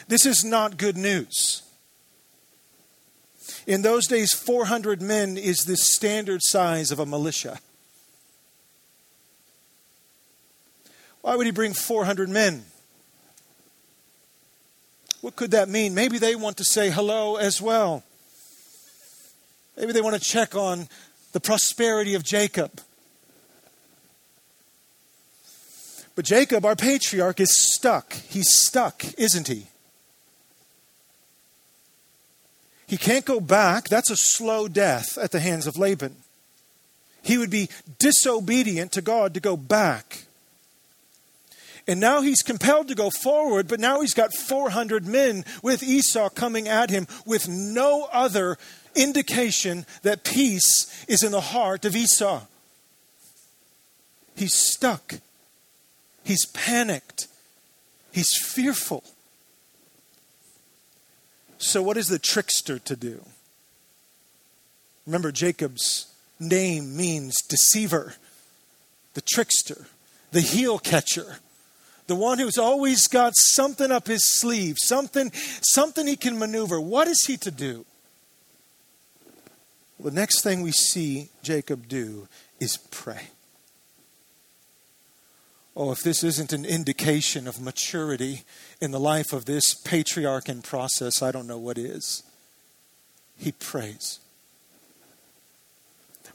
This 0.08 0.26
is 0.26 0.44
not 0.44 0.76
good 0.76 0.96
news. 0.96 1.62
In 3.66 3.82
those 3.82 4.06
days, 4.06 4.34
400 4.34 5.00
men 5.00 5.38
is 5.38 5.58
the 5.60 5.76
standard 5.76 6.40
size 6.42 6.90
of 6.90 6.98
a 6.98 7.06
militia. 7.06 7.60
Why 11.22 11.36
would 11.36 11.46
he 11.46 11.52
bring 11.52 11.72
400 11.72 12.28
men? 12.28 12.64
What 15.20 15.36
could 15.36 15.52
that 15.52 15.68
mean? 15.68 15.94
Maybe 15.94 16.18
they 16.18 16.34
want 16.34 16.56
to 16.56 16.64
say 16.64 16.90
hello 16.90 17.36
as 17.36 17.62
well. 17.62 18.02
Maybe 19.76 19.92
they 19.92 20.02
want 20.02 20.20
to 20.20 20.20
check 20.20 20.54
on 20.54 20.88
the 21.32 21.40
prosperity 21.40 22.14
of 22.14 22.24
Jacob. 22.24 22.80
But 26.14 26.24
Jacob, 26.24 26.64
our 26.66 26.76
patriarch, 26.76 27.40
is 27.40 27.56
stuck. 27.72 28.12
He's 28.12 28.52
stuck, 28.52 29.02
isn't 29.16 29.48
he? 29.48 29.68
He 32.86 32.98
can't 32.98 33.24
go 33.24 33.40
back. 33.40 33.88
That's 33.88 34.10
a 34.10 34.16
slow 34.16 34.68
death 34.68 35.16
at 35.16 35.30
the 35.30 35.40
hands 35.40 35.66
of 35.66 35.78
Laban. 35.78 36.16
He 37.22 37.38
would 37.38 37.48
be 37.48 37.70
disobedient 37.98 38.92
to 38.92 39.00
God 39.00 39.32
to 39.34 39.40
go 39.40 39.56
back. 39.56 40.24
And 41.86 41.98
now 41.98 42.20
he's 42.20 42.42
compelled 42.42 42.88
to 42.88 42.94
go 42.94 43.10
forward, 43.10 43.66
but 43.66 43.80
now 43.80 44.00
he's 44.00 44.14
got 44.14 44.34
400 44.34 45.06
men 45.06 45.44
with 45.62 45.82
Esau 45.82 46.28
coming 46.28 46.68
at 46.68 46.90
him 46.90 47.08
with 47.26 47.48
no 47.48 48.08
other 48.12 48.56
indication 48.94 49.84
that 50.02 50.22
peace 50.22 51.04
is 51.08 51.22
in 51.22 51.32
the 51.32 51.40
heart 51.40 51.84
of 51.84 51.96
Esau. 51.96 52.42
He's 54.36 54.54
stuck. 54.54 55.14
He's 56.24 56.46
panicked. 56.46 57.26
He's 58.12 58.36
fearful. 58.36 59.02
So, 61.58 61.82
what 61.82 61.96
is 61.96 62.08
the 62.08 62.18
trickster 62.18 62.78
to 62.80 62.96
do? 62.96 63.24
Remember, 65.06 65.32
Jacob's 65.32 66.12
name 66.38 66.96
means 66.96 67.34
deceiver, 67.48 68.14
the 69.14 69.20
trickster, 69.20 69.86
the 70.30 70.40
heel 70.40 70.78
catcher 70.78 71.38
the 72.06 72.16
one 72.16 72.38
who's 72.38 72.58
always 72.58 73.06
got 73.06 73.32
something 73.36 73.90
up 73.90 74.06
his 74.06 74.22
sleeve, 74.38 74.76
something, 74.78 75.30
something 75.62 76.06
he 76.06 76.16
can 76.16 76.38
maneuver. 76.38 76.80
What 76.80 77.08
is 77.08 77.24
he 77.26 77.36
to 77.38 77.50
do? 77.50 77.86
The 80.00 80.10
next 80.10 80.42
thing 80.42 80.62
we 80.62 80.72
see 80.72 81.30
Jacob 81.42 81.86
do 81.88 82.26
is 82.58 82.76
pray. 82.76 83.28
Oh, 85.74 85.90
if 85.92 86.02
this 86.02 86.22
isn't 86.22 86.52
an 86.52 86.64
indication 86.64 87.48
of 87.48 87.60
maturity 87.60 88.42
in 88.80 88.90
the 88.90 89.00
life 89.00 89.32
of 89.32 89.46
this 89.46 89.74
patriarch 89.74 90.48
in 90.48 90.60
process, 90.60 91.22
I 91.22 91.30
don't 91.30 91.46
know 91.46 91.58
what 91.58 91.78
is. 91.78 92.22
He 93.38 93.52
prays. 93.52 94.18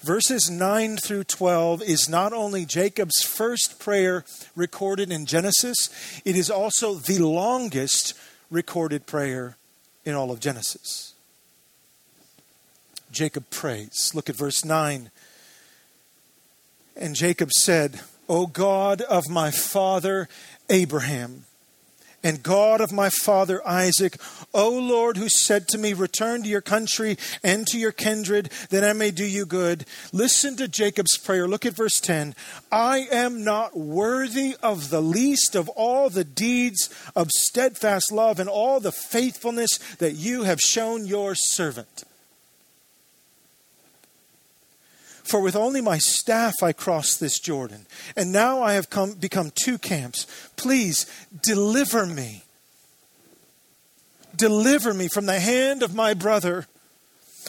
Verses 0.01 0.49
9 0.49 0.97
through 0.97 1.23
12 1.23 1.81
is 1.81 2.07
not 2.07 2.31
only 2.31 2.65
Jacob's 2.65 3.23
first 3.23 3.79
prayer 3.79 4.23
recorded 4.55 5.11
in 5.11 5.25
Genesis, 5.25 5.89
it 6.23 6.35
is 6.35 6.51
also 6.51 6.93
the 6.95 7.19
longest 7.19 8.13
recorded 8.51 9.07
prayer 9.07 9.57
in 10.05 10.13
all 10.13 10.31
of 10.31 10.39
Genesis. 10.39 11.13
Jacob 13.11 13.49
prays. 13.49 14.11
Look 14.13 14.29
at 14.29 14.35
verse 14.35 14.63
9. 14.63 15.09
And 16.95 17.15
Jacob 17.15 17.51
said, 17.51 18.01
O 18.29 18.45
God 18.45 19.01
of 19.01 19.27
my 19.29 19.49
father 19.49 20.29
Abraham, 20.69 21.46
and 22.23 22.41
God 22.41 22.81
of 22.81 22.91
my 22.91 23.09
father 23.09 23.65
Isaac, 23.67 24.17
O 24.53 24.69
Lord, 24.69 25.17
who 25.17 25.29
said 25.29 25.67
to 25.69 25.77
me, 25.77 25.93
Return 25.93 26.43
to 26.43 26.49
your 26.49 26.61
country 26.61 27.17
and 27.43 27.67
to 27.67 27.77
your 27.77 27.91
kindred, 27.91 28.49
that 28.69 28.83
I 28.83 28.93
may 28.93 29.11
do 29.11 29.25
you 29.25 29.45
good. 29.45 29.85
Listen 30.11 30.55
to 30.57 30.67
Jacob's 30.67 31.17
prayer. 31.17 31.47
Look 31.47 31.65
at 31.65 31.73
verse 31.73 31.99
10. 31.99 32.35
I 32.71 33.07
am 33.11 33.43
not 33.43 33.77
worthy 33.77 34.55
of 34.63 34.89
the 34.89 35.01
least 35.01 35.55
of 35.55 35.69
all 35.69 36.09
the 36.09 36.23
deeds 36.23 36.89
of 37.15 37.29
steadfast 37.31 38.11
love 38.11 38.39
and 38.39 38.49
all 38.49 38.79
the 38.79 38.91
faithfulness 38.91 39.77
that 39.99 40.13
you 40.13 40.43
have 40.43 40.59
shown 40.59 41.05
your 41.05 41.35
servant. 41.35 42.03
For 45.27 45.41
with 45.41 45.57
only 45.57 45.81
my 45.81 45.97
staff 45.97 46.63
I 46.63 46.71
crossed 46.71 47.19
this 47.19 47.37
Jordan, 47.37 47.85
and 48.15 48.31
now 48.31 48.61
I 48.61 48.73
have 48.73 48.89
come, 48.89 49.11
become 49.11 49.51
two 49.53 49.77
camps. 49.77 50.25
Please 50.55 51.05
deliver 51.43 52.05
me. 52.05 52.43
Deliver 54.37 54.93
me 54.93 55.09
from 55.09 55.25
the 55.25 55.39
hand 55.39 55.83
of 55.83 55.93
my 55.93 56.13
brother, 56.13 56.67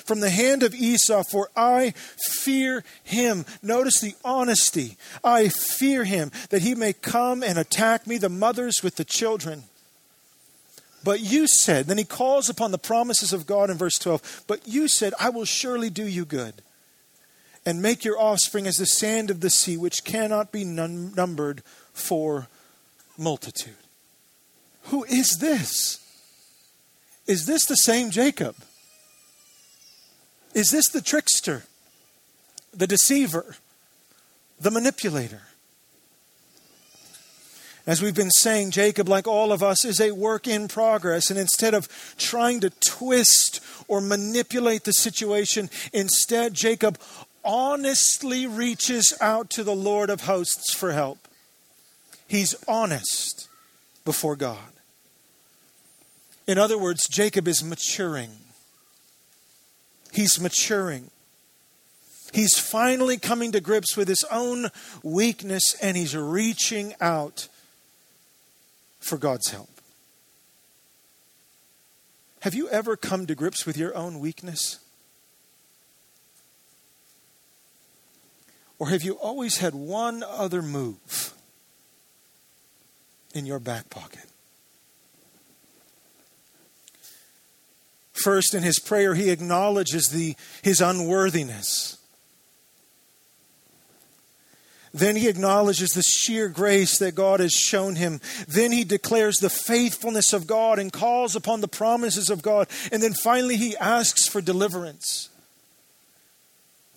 from 0.05 0.19
the 0.19 0.31
hand 0.31 0.65
of 0.65 0.75
Esau, 0.75 1.23
for 1.23 1.51
I 1.55 1.95
fear 2.43 2.83
him. 3.05 3.45
Notice 3.63 4.01
the 4.01 4.17
honesty. 4.25 4.97
I 5.23 5.49
fear 5.49 6.03
him 6.03 6.33
that 6.51 6.63
he 6.63 6.75
may 6.75 6.93
come 6.95 7.45
and 7.45 7.59
attack 7.59 8.09
me, 8.09 8.19
the 8.19 8.29
mothers 8.29 8.83
with 8.83 8.97
the 8.97 9.05
children. 9.05 9.65
But 11.05 11.21
you 11.21 11.47
said, 11.47 11.87
then 11.87 11.99
he 11.99 12.05
calls 12.05 12.49
upon 12.49 12.73
the 12.73 12.79
promises 12.79 13.33
of 13.33 13.47
God 13.47 13.71
in 13.71 13.77
verse 13.77 13.99
12, 13.99 14.45
but 14.49 14.67
you 14.67 14.89
said, 14.89 15.15
I 15.21 15.31
will 15.31 15.45
surely 15.45 15.91
do 15.91 16.05
you 16.05 16.25
good 16.25 16.55
and 17.69 17.83
make 17.83 18.03
your 18.03 18.19
offspring 18.19 18.67
as 18.67 18.77
the 18.77 18.87
sand 18.87 19.31
of 19.31 19.43
the 19.43 19.51
sea, 19.51 19.77
which 19.77 20.03
cannot 20.03 20.51
be 20.51 20.65
num- 20.65 21.13
numbered 21.15 21.63
for 21.93 22.49
multitude. 23.19 23.77
Who 24.85 25.05
is 25.05 25.37
this? 25.39 26.01
Is 27.27 27.45
this 27.45 27.67
the 27.67 27.77
same 27.77 28.11
Jacob? 28.11 28.57
Is 30.55 30.71
this 30.71 30.89
the 30.89 31.03
trickster, 31.03 31.65
the 32.73 32.87
deceiver, 32.87 33.57
the 34.59 34.71
manipulator? 34.71 35.43
As 37.89 38.03
we've 38.03 38.15
been 38.15 38.31
saying, 38.31 38.71
Jacob, 38.71 39.09
like 39.09 39.27
all 39.27 39.51
of 39.51 39.63
us, 39.63 39.83
is 39.83 39.99
a 39.99 40.13
work 40.13 40.47
in 40.47 40.69
progress. 40.69 41.31
And 41.31 41.39
instead 41.39 41.73
of 41.73 41.89
trying 42.19 42.61
to 42.61 42.71
twist 42.87 43.61
or 43.89 44.03
manipulate 44.03 44.85
the 44.85 44.93
situation, 44.93 45.71
instead, 45.95 46.53
Jacob 46.53 46.99
honestly 47.49 48.47
reaches 48.47 49.17
out 49.23 49.49
to 49.49 49.65
the 49.65 49.75
Lord 49.75 50.11
of 50.11 50.23
hosts 50.23 50.75
for 50.75 50.93
help. 50.93 51.27
He's 52.29 52.55
honest 52.69 53.49
before 54.05 54.37
God. 54.37 54.73
In 56.47 56.59
other 56.59 56.79
words, 56.79 57.09
Jacob 57.09 57.49
is 57.49 57.65
maturing. 57.65 58.31
He's 60.13 60.39
maturing. 60.39 61.11
He's 62.33 62.59
finally 62.59 63.17
coming 63.17 63.53
to 63.53 63.61
grips 63.61 63.97
with 63.97 64.09
his 64.09 64.25
own 64.31 64.69
weakness 65.03 65.75
and 65.81 65.97
he's 65.97 66.15
reaching 66.15 66.95
out 67.01 67.49
for 69.01 69.17
God's 69.17 69.51
help. 69.51 69.71
Have 72.41 72.55
you 72.55 72.69
ever 72.69 72.97
come 72.97 73.27
to 73.27 73.35
grips 73.35 73.65
with 73.65 73.79
your 73.79 73.97
own 73.97 74.21
weakness? 74.21 74.81
Or 78.79 78.89
have 78.89 79.03
you 79.03 79.15
always 79.15 79.59
had 79.59 79.75
one 79.75 80.23
other 80.23 80.63
move 80.63 81.35
in 83.35 83.45
your 83.45 83.59
back 83.59 83.91
pocket? 83.91 84.25
First, 88.13 88.55
in 88.55 88.63
his 88.63 88.79
prayer, 88.79 89.15
he 89.15 89.31
acknowledges 89.31 90.09
the, 90.09 90.35
his 90.63 90.81
unworthiness. 90.81 91.99
Then 94.93 95.17
he 95.17 95.29
acknowledges 95.29 95.91
the 95.91 96.03
sheer 96.03 96.49
grace 96.49 96.99
that 96.99 97.15
God 97.15 97.41
has 97.41 97.53
shown 97.53 97.95
him. 97.95 98.21
Then 98.49 98.73
he 98.73 98.85
declares 98.85 99.37
the 99.37 99.51
faithfulness 99.51 100.33
of 100.33 100.47
God 100.47 100.79
and 100.79 100.93
calls 100.93 101.37
upon 101.37 101.61
the 101.61 101.69
promises 101.69 102.31
of 102.31 102.43
God. 102.43 102.69
And 102.91 103.03
then 103.03 103.13
finally, 103.13 103.57
he 103.57 103.77
asks 103.77 104.27
for 104.27 104.41
deliverance. 104.41 105.29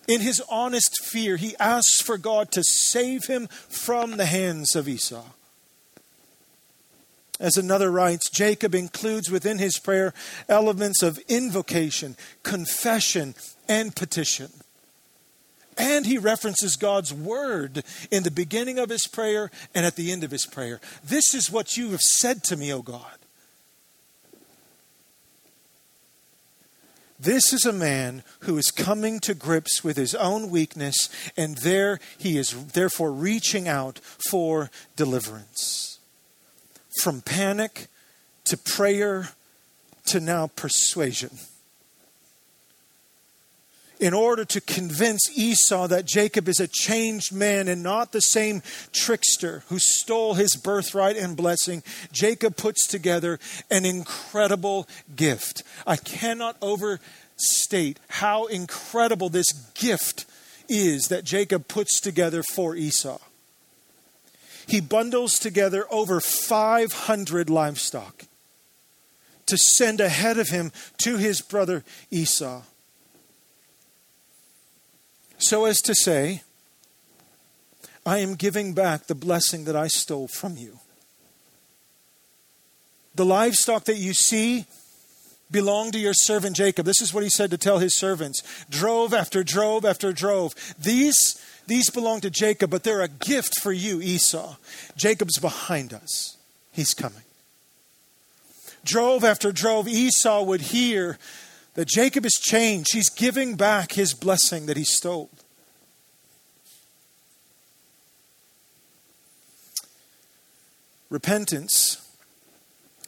In 0.08 0.20
his 0.20 0.42
honest 0.48 1.04
fear, 1.04 1.36
he 1.36 1.56
asks 1.58 2.00
for 2.00 2.18
God 2.18 2.50
to 2.52 2.62
save 2.62 3.26
him 3.26 3.46
from 3.46 4.16
the 4.16 4.26
hands 4.26 4.74
of 4.74 4.88
Esau. 4.88 5.24
As 7.38 7.56
another 7.56 7.90
writes, 7.90 8.30
Jacob 8.30 8.74
includes 8.74 9.30
within 9.30 9.58
his 9.58 9.78
prayer 9.78 10.14
elements 10.48 11.02
of 11.02 11.18
invocation, 11.28 12.16
confession, 12.42 13.34
and 13.68 13.94
petition. 13.96 14.50
And 15.76 16.06
he 16.06 16.18
references 16.18 16.76
God's 16.76 17.12
word 17.12 17.82
in 18.10 18.22
the 18.22 18.30
beginning 18.30 18.78
of 18.78 18.90
his 18.90 19.06
prayer 19.06 19.50
and 19.74 19.86
at 19.86 19.96
the 19.96 20.12
end 20.12 20.22
of 20.22 20.30
his 20.30 20.46
prayer. 20.46 20.80
This 21.02 21.34
is 21.34 21.50
what 21.50 21.76
you 21.76 21.90
have 21.90 22.02
said 22.02 22.44
to 22.44 22.56
me, 22.56 22.72
O 22.72 22.82
God. 22.82 23.21
This 27.22 27.52
is 27.52 27.64
a 27.64 27.72
man 27.72 28.24
who 28.40 28.58
is 28.58 28.72
coming 28.72 29.20
to 29.20 29.32
grips 29.32 29.84
with 29.84 29.96
his 29.96 30.12
own 30.12 30.50
weakness, 30.50 31.08
and 31.36 31.56
there 31.58 32.00
he 32.18 32.36
is 32.36 32.72
therefore 32.72 33.12
reaching 33.12 33.68
out 33.68 34.00
for 34.00 34.72
deliverance. 34.96 36.00
From 37.00 37.20
panic 37.20 37.86
to 38.46 38.56
prayer 38.56 39.28
to 40.06 40.18
now 40.18 40.48
persuasion. 40.48 41.38
In 44.02 44.14
order 44.14 44.44
to 44.46 44.60
convince 44.60 45.30
Esau 45.38 45.86
that 45.86 46.06
Jacob 46.06 46.48
is 46.48 46.58
a 46.58 46.66
changed 46.66 47.32
man 47.32 47.68
and 47.68 47.84
not 47.84 48.10
the 48.10 48.18
same 48.18 48.60
trickster 48.92 49.62
who 49.68 49.78
stole 49.78 50.34
his 50.34 50.56
birthright 50.56 51.16
and 51.16 51.36
blessing, 51.36 51.84
Jacob 52.10 52.56
puts 52.56 52.88
together 52.88 53.38
an 53.70 53.84
incredible 53.84 54.88
gift. 55.14 55.62
I 55.86 55.94
cannot 55.94 56.56
overstate 56.60 58.00
how 58.08 58.46
incredible 58.46 59.28
this 59.28 59.52
gift 59.74 60.26
is 60.68 61.06
that 61.06 61.22
Jacob 61.22 61.68
puts 61.68 62.00
together 62.00 62.42
for 62.42 62.74
Esau. 62.74 63.20
He 64.66 64.80
bundles 64.80 65.38
together 65.38 65.86
over 65.92 66.20
500 66.20 67.48
livestock 67.48 68.24
to 69.46 69.56
send 69.56 70.00
ahead 70.00 70.40
of 70.40 70.48
him 70.48 70.72
to 71.04 71.18
his 71.18 71.40
brother 71.40 71.84
Esau. 72.10 72.62
So 75.42 75.64
as 75.64 75.80
to 75.82 75.94
say, 75.94 76.42
I 78.06 78.18
am 78.18 78.36
giving 78.36 78.74
back 78.74 79.06
the 79.06 79.14
blessing 79.16 79.64
that 79.64 79.74
I 79.74 79.88
stole 79.88 80.28
from 80.28 80.56
you. 80.56 80.78
The 83.16 83.24
livestock 83.24 83.84
that 83.84 83.96
you 83.96 84.14
see 84.14 84.66
belonged 85.50 85.94
to 85.94 85.98
your 85.98 86.14
servant 86.14 86.56
Jacob. 86.56 86.86
This 86.86 87.02
is 87.02 87.12
what 87.12 87.24
he 87.24 87.28
said 87.28 87.50
to 87.50 87.58
tell 87.58 87.78
his 87.78 87.98
servants 87.98 88.64
drove 88.70 89.12
after 89.12 89.42
drove 89.42 89.84
after 89.84 90.12
drove. 90.12 90.54
These, 90.78 91.44
these 91.66 91.90
belong 91.90 92.20
to 92.20 92.30
Jacob, 92.30 92.70
but 92.70 92.84
they're 92.84 93.02
a 93.02 93.08
gift 93.08 93.58
for 93.60 93.72
you, 93.72 94.00
Esau. 94.00 94.54
Jacob's 94.96 95.38
behind 95.38 95.92
us, 95.92 96.36
he's 96.70 96.94
coming. 96.94 97.22
Drove 98.84 99.24
after 99.24 99.50
drove, 99.50 99.88
Esau 99.88 100.42
would 100.44 100.60
hear 100.60 101.18
that 101.74 101.88
Jacob 101.88 102.24
has 102.24 102.34
changed. 102.34 102.88
He's 102.92 103.10
giving 103.10 103.56
back 103.56 103.92
his 103.92 104.14
blessing 104.14 104.66
that 104.66 104.76
he 104.76 104.84
stole. 104.84 105.30
Repentance 111.10 112.02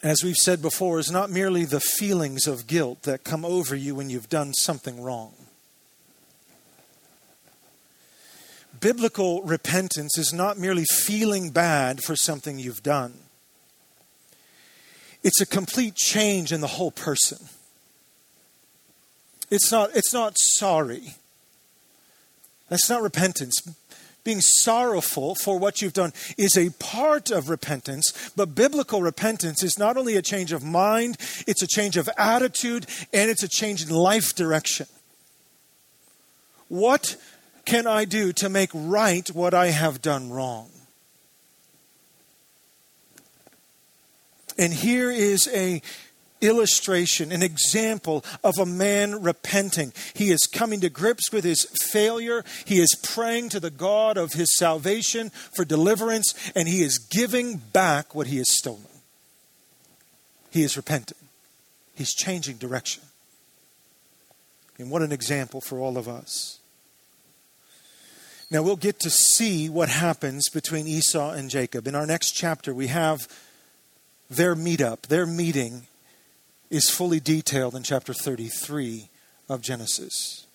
as 0.05 0.22
we've 0.22 0.37
said 0.37 0.61
before, 0.61 0.98
is 0.98 1.11
not 1.11 1.31
merely 1.31 1.64
the 1.64 1.81
feelings 1.81 2.46
of 2.46 2.66
guilt 2.66 3.05
that 3.05 3.24
come 3.24 3.42
over 3.42 3.74
you 3.74 3.94
when 3.94 4.11
you've 4.11 4.29
done 4.29 4.53
something 4.53 5.00
wrong. 5.00 5.33
Biblical 8.79 9.42
repentance 9.42 10.18
is 10.18 10.31
not 10.31 10.59
merely 10.59 10.85
feeling 10.85 11.48
bad 11.48 12.05
for 12.05 12.14
something 12.14 12.59
you've 12.59 12.83
done, 12.83 13.14
it's 15.22 15.40
a 15.40 15.46
complete 15.46 15.94
change 15.94 16.53
in 16.53 16.61
the 16.61 16.66
whole 16.66 16.90
person. 16.90 17.38
It's 19.55 19.71
not, 19.71 19.90
it's 19.95 20.12
not 20.12 20.35
sorry. 20.37 21.14
That's 22.69 22.90
not 22.90 23.03
repentance 23.03 23.62
being 24.25 24.40
sorrowful 24.40 25.35
for 25.35 25.59
what 25.59 25.83
you've 25.83 25.93
done 25.93 26.12
is 26.38 26.57
a 26.57 26.71
part 26.71 27.31
of 27.31 27.51
repentance, 27.51 28.33
but 28.35 28.55
biblical 28.55 29.03
repentance 29.03 29.62
is 29.62 29.79
not 29.79 29.99
only 29.99 30.17
a 30.17 30.23
change 30.23 30.51
of 30.51 30.64
mind, 30.64 31.19
it's 31.47 31.62
a 31.62 31.67
change 31.67 31.99
of 31.99 32.09
attitude, 32.17 32.87
and 33.12 33.31
it's 33.31 33.43
a 33.43 33.49
change 33.49 33.83
in 33.83 33.90
life 33.90 34.35
direction. 34.35 34.87
What 36.69 37.17
can 37.67 37.87
I 37.87 38.07
do 38.07 38.33
to 38.33 38.49
make 38.49 38.71
right 38.73 39.29
what 39.29 39.53
I 39.53 39.67
have 39.67 40.01
done 40.01 40.31
wrong? 40.31 40.71
And 44.57 44.73
here 44.73 45.11
is 45.11 45.49
a 45.53 45.83
illustration, 46.46 47.33
an 47.33 47.42
example 47.42 48.24
of 48.42 48.59
a 48.59 48.66
man 48.66 49.22
repenting. 49.22 49.92
He 50.14 50.30
is 50.30 50.48
coming 50.52 50.80
to 50.80 50.90
grips 50.90 51.33
with 51.33 51.44
his 51.44 51.66
failure. 51.90 52.44
He 52.64 52.80
is 52.80 52.94
praying 53.02 53.50
to 53.50 53.61
the 53.61 53.70
God 53.70 54.16
of 54.16 54.33
his 54.33 54.57
salvation 54.57 55.30
for 55.54 55.64
deliverance, 55.64 56.35
and 56.54 56.68
he 56.68 56.83
is 56.83 56.98
giving 56.98 57.59
back 57.59 58.14
what 58.14 58.26
he 58.26 58.38
has 58.38 58.50
stolen. 58.50 58.83
He 60.50 60.62
is 60.62 60.76
repenting, 60.76 61.18
he's 61.94 62.14
changing 62.14 62.57
direction. 62.57 63.02
And 64.78 64.90
what 64.90 65.02
an 65.02 65.12
example 65.12 65.61
for 65.61 65.78
all 65.78 65.96
of 65.96 66.09
us. 66.09 66.59
Now 68.50 68.62
we'll 68.62 68.76
get 68.76 69.00
to 69.00 69.11
see 69.11 69.68
what 69.68 69.88
happens 69.88 70.48
between 70.48 70.87
Esau 70.87 71.30
and 71.30 71.48
Jacob. 71.48 71.87
In 71.87 71.94
our 71.94 72.07
next 72.07 72.33
chapter, 72.33 72.74
we 72.74 72.88
have 72.88 73.28
their 74.28 74.54
meetup, 74.54 75.02
their 75.02 75.26
meeting 75.26 75.87
is 76.70 76.90
fully 76.90 77.20
detailed 77.20 77.74
in 77.74 77.83
chapter 77.83 78.12
33 78.12 79.09
of 79.48 79.61
Genesis. 79.61 80.46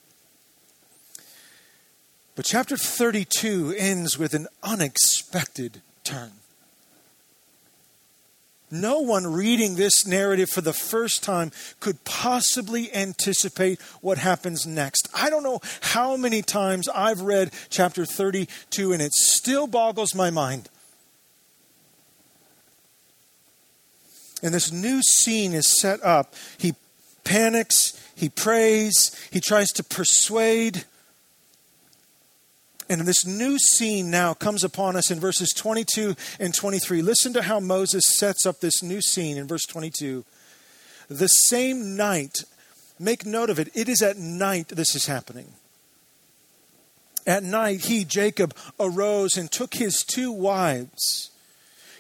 But 2.36 2.46
chapter 2.46 2.78
32 2.78 3.76
ends 3.78 4.18
with 4.18 4.34
an 4.34 4.48
unexpected 4.64 5.82
turn. 6.04 6.32
No 8.72 9.00
one 9.00 9.26
reading 9.26 9.76
this 9.76 10.06
narrative 10.06 10.50
for 10.50 10.62
the 10.62 10.74
first 10.74 11.24
time 11.24 11.52
could 11.80 12.04
possibly 12.06 12.94
anticipate 12.94 13.82
what 14.02 14.20
happens 14.20 14.66
next. 14.68 15.10
I 15.14 15.30
don't 15.30 15.44
know 15.44 15.60
how 15.82 16.16
many 16.16 16.42
times 16.42 16.88
I've 16.88 17.22
read 17.22 17.52
chapter 17.70 18.06
32 18.06 18.94
and 18.94 19.02
it 19.02 19.14
still 19.14 19.66
boggles 19.66 20.14
my 20.14 20.30
mind. 20.30 20.70
And 24.42 24.54
this 24.54 24.72
new 24.72 25.02
scene 25.02 25.54
is 25.54 25.80
set 25.80 26.04
up. 26.04 26.34
He 26.58 26.74
panics, 27.24 28.00
he 28.16 28.30
prays, 28.30 29.16
he 29.32 29.40
tries 29.40 29.70
to 29.74 29.84
persuade. 29.84 30.86
And 32.90 33.02
this 33.02 33.26
new 33.26 33.60
scene 33.60 34.10
now 34.10 34.34
comes 34.34 34.64
upon 34.64 34.96
us 34.96 35.12
in 35.12 35.20
verses 35.20 35.54
22 35.56 36.16
and 36.40 36.54
23. 36.54 37.02
Listen 37.02 37.34
to 37.34 37.44
how 37.44 37.60
Moses 37.60 38.04
sets 38.18 38.46
up 38.46 38.60
this 38.60 38.82
new 38.82 39.02
scene 39.02 39.38
in 39.38 39.48
verse 39.48 39.66
22. 39.66 40.26
The 41.08 41.28
same 41.28 41.96
night, 41.96 42.40
make 42.98 43.26
note 43.26 43.50
of 43.50 43.60
it, 43.60 43.70
it 43.76 43.90
is 43.90 44.02
at 44.02 44.18
night 44.18 44.70
this 44.70 44.96
is 44.96 45.06
happening. 45.06 45.54
At 47.28 47.44
night, 47.44 47.86
he, 47.86 48.06
Jacob, 48.06 48.56
arose 48.80 49.38
and 49.38 49.52
took 49.52 49.76
his 49.76 50.04
two 50.04 50.32
wives 50.32 51.30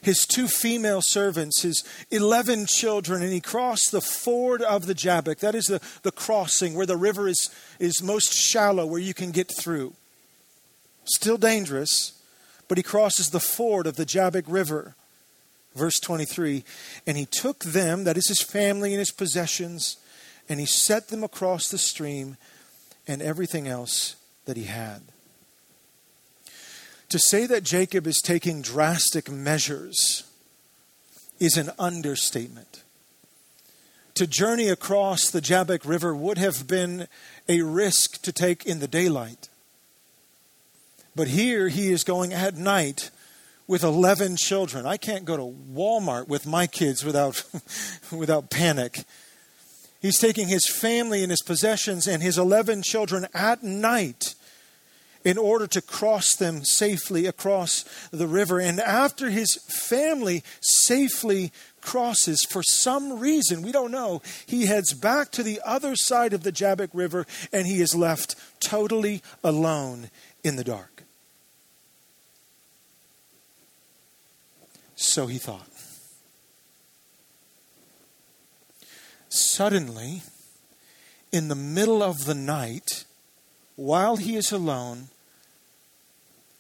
his 0.02 0.26
two 0.26 0.48
female 0.48 1.02
servants, 1.02 1.62
his 1.62 1.84
11 2.12 2.66
children, 2.68 3.22
and 3.22 3.32
he 3.32 3.42
crossed 3.42 3.92
the 3.92 4.02
ford 4.02 4.62
of 4.62 4.86
the 4.86 4.94
Jabbok. 4.94 5.40
That 5.40 5.56
is 5.56 5.66
the, 5.66 5.82
the 6.04 6.12
crossing 6.12 6.74
where 6.74 6.86
the 6.86 6.98
river 6.98 7.28
is, 7.28 7.50
is 7.80 8.02
most 8.02 8.34
shallow, 8.34 8.86
where 8.86 9.00
you 9.00 9.14
can 9.14 9.32
get 9.32 9.52
through. 9.56 9.94
Still 11.06 11.38
dangerous, 11.38 12.14
but 12.68 12.78
he 12.78 12.84
crosses 12.84 13.30
the 13.30 13.40
ford 13.40 13.88
of 13.88 13.96
the 13.96 14.06
Jabbok 14.06 14.46
River. 14.48 14.96
Verse 15.76 16.00
23 16.00 16.64
And 17.06 17.18
he 17.18 17.26
took 17.26 17.60
them, 17.60 18.04
that 18.04 18.18
is 18.18 18.28
his 18.28 18.42
family 18.42 18.92
and 18.92 19.00
his 19.00 19.12
possessions, 19.12 19.98
and 20.48 20.60
he 20.60 20.66
set 20.66 21.10
them 21.10 21.24
across 21.24 21.70
the 21.70 21.78
stream 21.78 22.38
and 23.08 23.22
everything 23.22 23.68
else 23.68 24.16
that 24.46 24.58
he 24.58 24.66
had. 24.66 25.02
To 27.10 27.20
say 27.20 27.48
that 27.48 27.64
Jacob 27.64 28.06
is 28.06 28.22
taking 28.22 28.62
drastic 28.62 29.32
measures 29.32 30.24
is 31.40 31.58
an 31.58 31.72
understatement. 31.80 32.84
To 34.16 34.28
journey 34.28 34.68
across 34.68 35.30
the 35.30 35.42
Jabbok 35.42 35.86
River 35.86 36.16
would 36.16 36.38
have 36.38 36.68
been 36.68 37.08
a 37.48 37.62
risk 37.62 38.22
to 38.22 38.32
take 38.32 38.66
in 38.66 38.80
the 38.80 38.88
daylight. 38.88 39.50
But 41.16 41.30
here 41.30 41.70
he 41.70 41.92
is 41.92 42.04
going 42.04 42.32
at 42.32 42.56
night 42.56 43.10
with 43.66 43.84
11 43.84 44.36
children. 44.38 44.86
I 44.86 44.98
can't 44.98 45.26
go 45.26 45.38
to 45.38 45.56
Walmart 45.74 46.28
with 46.28 46.46
my 46.46 46.68
kids 46.68 47.04
without, 47.04 47.44
without 48.12 48.52
panic. 48.52 49.04
He's 50.02 50.20
taking 50.20 50.48
his 50.48 50.70
family 50.70 51.24
and 51.24 51.32
his 51.32 51.42
possessions 51.42 52.08
and 52.08 52.22
his 52.22 52.38
11 52.38 52.84
children 52.84 53.28
at 53.34 53.64
night 53.64 54.36
in 55.30 55.38
order 55.38 55.68
to 55.68 55.80
cross 55.80 56.36
them 56.36 56.66
safely 56.66 57.28
across 57.28 57.86
the 58.10 58.26
river. 58.26 58.60
And 58.60 58.80
after 58.80 59.30
his 59.30 59.60
family 59.88 60.44
safely 60.60 61.52
crosses, 61.82 62.44
for 62.50 62.64
some 62.64 63.20
reason, 63.20 63.62
we 63.62 63.72
don't 63.72 63.92
know, 63.92 64.24
he 64.48 64.66
heads 64.66 64.92
back 64.92 65.30
to 65.34 65.44
the 65.44 65.62
other 65.64 65.96
side 65.96 66.34
of 66.34 66.42
the 66.42 66.52
Jabbok 66.52 66.90
River 66.94 67.28
and 67.54 67.68
he 67.68 67.80
is 67.80 67.94
left 67.94 68.38
totally 68.60 69.22
alone 69.44 70.10
in 70.44 70.56
the 70.56 70.64
dark. 70.64 71.04
So 74.96 75.28
he 75.28 75.38
thought. 75.38 75.70
Suddenly, 79.30 80.24
in 81.32 81.50
the 81.50 81.56
middle 81.56 82.02
of 82.02 82.26
the 82.26 82.34
night, 82.34 83.06
while 83.76 84.16
he 84.16 84.36
is 84.36 84.52
alone, 84.52 85.10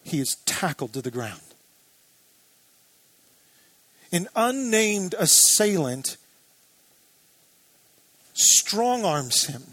he 0.04 0.20
is 0.20 0.38
tackled 0.46 0.94
to 0.94 1.02
the 1.02 1.12
ground. 1.12 1.42
An 4.12 4.28
unnamed 4.36 5.14
assailant 5.18 6.18
strong 8.34 9.06
arms 9.06 9.46
him 9.46 9.64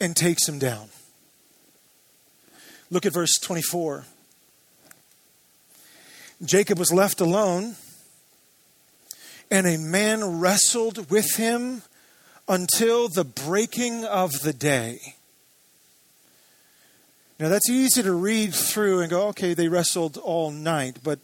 and 0.00 0.16
takes 0.16 0.48
him 0.48 0.58
down. 0.58 0.88
Look 2.90 3.06
at 3.06 3.12
verse 3.12 3.38
24. 3.40 4.04
Jacob 6.42 6.78
was 6.78 6.92
left 6.92 7.20
alone, 7.20 7.76
and 9.50 9.66
a 9.66 9.76
man 9.76 10.40
wrestled 10.40 11.10
with 11.10 11.36
him 11.36 11.82
until 12.48 13.08
the 13.08 13.24
breaking 13.24 14.04
of 14.04 14.40
the 14.42 14.54
day. 14.54 15.16
Now, 17.40 17.48
that's 17.48 17.70
easy 17.70 18.02
to 18.02 18.12
read 18.12 18.54
through 18.54 19.00
and 19.00 19.08
go, 19.08 19.28
okay, 19.28 19.54
they 19.54 19.68
wrestled 19.68 20.18
all 20.18 20.50
night, 20.50 20.98
but 21.02 21.18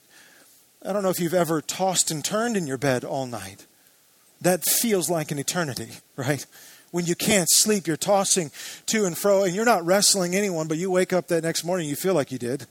I 0.83 0.95
don't 0.95 1.03
know 1.03 1.11
if 1.11 1.21
you've 1.21 1.35
ever 1.35 1.61
tossed 1.61 2.11
and 2.11 2.25
turned 2.25 2.57
in 2.57 2.67
your 2.67 2.79
bed 2.79 3.05
all 3.05 3.27
night. 3.27 3.67
That 4.41 4.65
feels 4.65 5.11
like 5.11 5.31
an 5.31 5.39
eternity, 5.39 5.91
right? 6.17 6.47
When 6.91 7.05
you 7.05 7.15
can't 7.17 7.51
sleep, 7.51 7.87
you're 7.87 7.99
tossing 7.99 8.51
to 8.87 9.05
and 9.05 9.17
fro, 9.17 9.45
and 9.45 9.55
you're 9.55 9.67
not 9.67 9.85
wrestling 9.85 10.35
anyone, 10.35 10.69
but 10.69 10.79
you 10.79 10.91
wake 10.91 11.13
up 11.13 11.29
that 11.29 11.45
next 11.45 11.65
morning, 11.65 11.87
you 11.87 11.97
feel 11.97 12.15
like 12.15 12.33
you 12.33 12.39
did. 12.39 12.65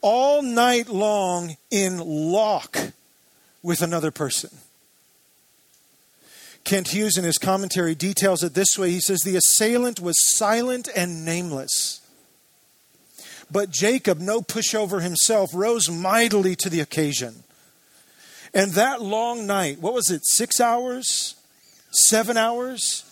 All 0.00 0.42
night 0.42 0.88
long 0.88 1.56
in 1.72 1.98
lock 1.98 2.78
with 3.64 3.82
another 3.82 4.12
person. 4.12 4.50
Kent 6.64 6.88
Hughes, 6.88 7.18
in 7.18 7.24
his 7.24 7.38
commentary, 7.38 7.94
details 7.94 8.42
it 8.42 8.54
this 8.54 8.78
way 8.78 8.90
He 8.90 9.00
says, 9.00 9.20
The 9.20 9.36
assailant 9.36 10.00
was 10.00 10.16
silent 10.36 10.88
and 10.94 11.24
nameless. 11.24 12.00
But 13.50 13.70
Jacob, 13.70 14.18
no 14.18 14.40
pushover 14.40 15.02
himself, 15.02 15.50
rose 15.52 15.90
mightily 15.90 16.56
to 16.56 16.70
the 16.70 16.80
occasion. 16.80 17.44
And 18.54 18.72
that 18.72 19.02
long 19.02 19.46
night, 19.46 19.80
what 19.80 19.94
was 19.94 20.10
it, 20.10 20.22
six 20.24 20.60
hours? 20.60 21.34
Seven 21.90 22.36
hours? 22.36 23.04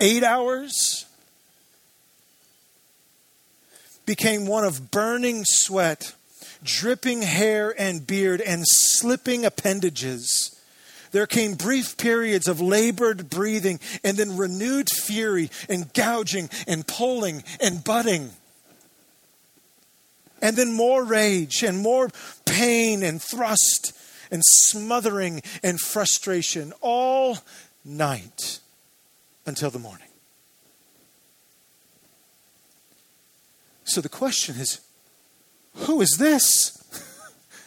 Eight 0.00 0.24
hours? 0.24 1.06
Became 4.06 4.46
one 4.46 4.64
of 4.64 4.90
burning 4.90 5.44
sweat, 5.46 6.14
dripping 6.62 7.22
hair 7.22 7.74
and 7.78 8.06
beard, 8.06 8.40
and 8.40 8.64
slipping 8.66 9.44
appendages 9.44 10.53
there 11.14 11.28
came 11.28 11.54
brief 11.54 11.96
periods 11.96 12.48
of 12.48 12.60
labored 12.60 13.30
breathing 13.30 13.78
and 14.02 14.16
then 14.16 14.36
renewed 14.36 14.90
fury 14.90 15.48
and 15.68 15.92
gouging 15.92 16.50
and 16.66 16.84
pulling 16.88 17.44
and 17.60 17.84
butting. 17.84 18.30
And 20.42 20.56
then 20.56 20.72
more 20.72 21.04
rage 21.04 21.62
and 21.62 21.78
more 21.78 22.10
pain 22.46 23.04
and 23.04 23.22
thrust 23.22 23.96
and 24.32 24.42
smothering 24.44 25.42
and 25.62 25.78
frustration 25.80 26.72
all 26.80 27.38
night 27.84 28.58
until 29.46 29.70
the 29.70 29.78
morning. 29.78 30.08
So 33.84 34.00
the 34.00 34.08
question 34.08 34.56
is 34.56 34.80
who 35.76 36.00
is 36.00 36.16
this? 36.18 36.76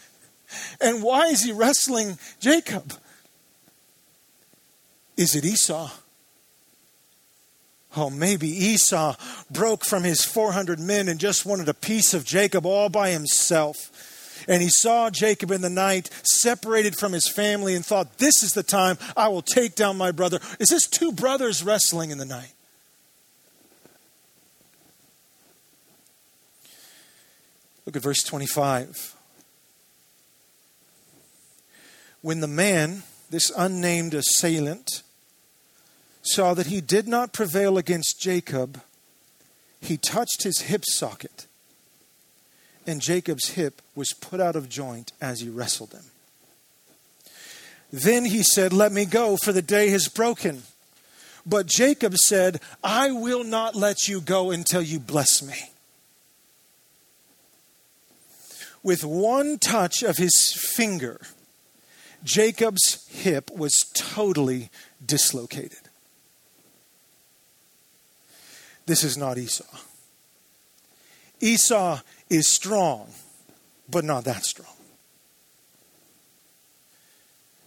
and 0.82 1.02
why 1.02 1.28
is 1.28 1.44
he 1.44 1.54
wrestling 1.54 2.18
Jacob? 2.42 2.92
Is 5.18 5.36
it 5.36 5.44
Esau? 5.44 5.90
Oh, 7.96 8.12
maybe 8.12 8.48
Esau 8.48 9.16
broke 9.50 9.84
from 9.84 10.04
his 10.04 10.24
400 10.24 10.80
men 10.80 11.08
and 11.08 11.20
just 11.20 11.46
wanted 11.46 11.68
a 11.68 11.74
piece 11.74 12.14
of 12.14 12.24
Jacob 12.24 12.66
all 12.66 12.90
by 12.90 13.10
himself. 13.10 14.46
And 14.48 14.62
he 14.62 14.70
saw 14.70 15.10
Jacob 15.10 15.50
in 15.50 15.62
the 15.62 15.70
night, 15.70 16.12
separated 16.24 16.96
from 16.96 17.12
his 17.12 17.28
family, 17.28 17.74
and 17.74 17.84
thought, 17.84 18.20
This 18.20 18.44
is 18.44 18.54
the 18.54 18.62
time 18.62 18.98
I 19.16 19.30
will 19.30 19.42
take 19.42 19.74
down 19.74 19.98
my 19.98 20.12
brother. 20.12 20.40
Is 20.60 20.70
this 20.70 20.88
two 20.88 21.12
brothers 21.12 21.64
wrestling 21.64 22.12
in 22.12 22.20
the 22.20 22.26
night? 22.26 22.54
Look 27.88 27.96
at 27.96 28.04
verse 28.04 28.22
25. 28.22 29.16
When 32.22 32.42
the 32.42 32.48
man, 32.48 33.04
this 33.30 33.52
unnamed 33.58 34.14
assailant, 34.14 35.04
saw 36.28 36.54
that 36.54 36.68
he 36.68 36.82
did 36.82 37.08
not 37.08 37.34
prevail 37.34 37.78
against 37.78 38.20
Jacob, 38.20 38.82
he 39.80 39.98
touched 39.98 40.44
his 40.44 40.62
hip 40.62 40.84
socket, 40.86 41.46
and 42.86 43.02
Jacob's 43.02 43.50
hip 43.50 43.82
was 43.96 44.14
put 44.14 44.40
out 44.40 44.56
of 44.56 44.70
joint 44.70 45.12
as 45.22 45.42
he 45.42 45.50
wrestled 45.50 45.94
him. 45.94 46.06
Then 47.92 48.26
he 48.26 48.44
said, 48.44 48.74
Let 48.74 48.92
me 48.92 49.06
go, 49.06 49.38
for 49.38 49.52
the 49.52 49.62
day 49.62 49.90
has 49.90 50.08
broken. 50.08 50.64
But 51.46 51.68
Jacob 51.68 52.16
said, 52.18 52.60
I 52.84 53.12
will 53.12 53.46
not 53.46 53.76
let 53.76 54.08
you 54.08 54.20
go 54.20 54.52
until 54.52 54.82
you 54.82 55.00
bless 55.00 55.42
me. 55.42 55.72
With 58.84 59.04
one 59.04 59.58
touch 59.58 60.04
of 60.04 60.18
his 60.18 60.54
finger, 60.76 61.22
Jacob's 62.24 63.08
hip 63.10 63.50
was 63.50 63.74
totally 63.94 64.70
dislocated. 65.06 65.87
This 68.88 69.04
is 69.04 69.18
not 69.18 69.38
Esau. 69.38 69.66
Esau 71.42 72.00
is 72.30 72.52
strong, 72.52 73.10
but 73.88 74.04
not 74.04 74.24
that 74.24 74.44
strong. 74.44 74.74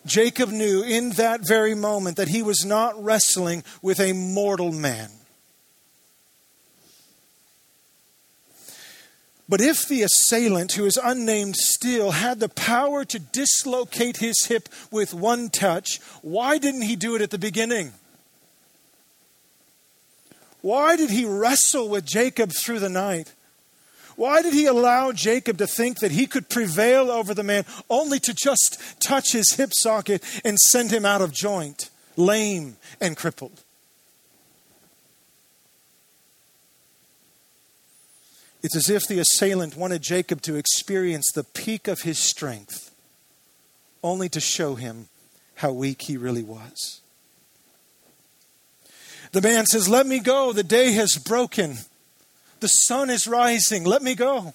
Jacob 0.06 0.48
knew 0.48 0.83
in 0.83 1.11
that 1.11 1.46
very 1.46 1.74
moment 1.74 2.16
that 2.16 2.28
he 2.28 2.42
was 2.42 2.64
not 2.64 3.00
wrestling 3.02 3.62
with 3.83 4.00
a 4.00 4.14
mortal 4.14 4.72
man. 4.72 5.11
But 9.46 9.61
if 9.61 9.87
the 9.87 10.02
assailant, 10.02 10.72
who 10.72 10.87
is 10.87 10.96
unnamed 10.96 11.56
still, 11.56 12.12
had 12.12 12.40
the 12.40 12.48
power 12.48 13.04
to 13.04 13.18
dislocate 13.18 14.18
his 14.18 14.46
hip 14.46 14.70
with 14.90 15.12
one 15.12 15.50
touch, 15.50 16.00
why 16.22 16.56
didn't 16.56 16.83
he 16.83 16.96
do 16.96 17.14
it 17.14 17.20
at 17.20 17.30
the 17.30 17.38
beginning? 17.38 17.92
Why 20.62 20.96
did 20.96 21.11
he 21.11 21.25
wrestle 21.25 21.88
with 21.88 22.05
Jacob 22.05 22.53
through 22.53 22.81
the 22.81 22.88
night? 22.88 23.33
Why 24.16 24.42
did 24.42 24.53
he 24.53 24.66
allow 24.66 25.12
Jacob 25.12 25.57
to 25.59 25.66
think 25.66 26.01
that 26.01 26.11
he 26.11 26.27
could 26.27 26.51
prevail 26.51 27.11
over 27.11 27.33
the 27.33 27.42
man 27.42 27.64
only 27.88 28.18
to 28.20 28.35
just 28.35 29.01
touch 29.01 29.33
his 29.33 29.55
hip 29.55 29.73
socket 29.73 30.23
and 30.44 30.59
send 30.59 30.90
him 30.90 31.07
out 31.07 31.23
of 31.23 31.33
joint, 31.33 31.88
lame 32.16 32.77
and 33.01 33.16
crippled? 33.16 33.62
It's 38.62 38.77
as 38.77 38.90
if 38.90 39.09
the 39.09 39.20
assailant 39.20 39.75
wanted 39.75 40.03
Jacob 40.03 40.42
to 40.42 40.57
experience 40.57 41.31
the 41.35 41.44
peak 41.44 41.88
of 41.88 42.03
his 42.03 42.18
strength, 42.18 42.94
only 44.03 44.29
to 44.29 44.40
show 44.40 44.75
him 44.75 45.09
how 45.57 45.73
weak 45.73 46.03
he 46.03 46.18
really 46.18 46.42
was. 46.42 46.99
The 49.32 49.40
man 49.40 49.66
says, 49.66 49.88
Let 49.88 50.06
me 50.06 50.18
go. 50.18 50.52
The 50.52 50.62
day 50.62 50.92
has 50.92 51.16
broken. 51.16 51.78
The 52.60 52.68
sun 52.68 53.10
is 53.10 53.26
rising. 53.26 53.84
Let 53.84 54.02
me 54.02 54.14
go. 54.14 54.54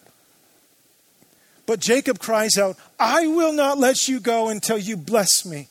But 1.66 1.80
Jacob 1.80 2.20
cries 2.20 2.58
out, 2.58 2.78
I 3.00 3.26
will 3.28 3.54
not 3.54 3.80
let 3.80 4.08
you 4.08 4.20
go 4.20 4.50
until 4.50 4.78
you 4.78 4.96
bless 4.98 5.46
me. 5.46 5.70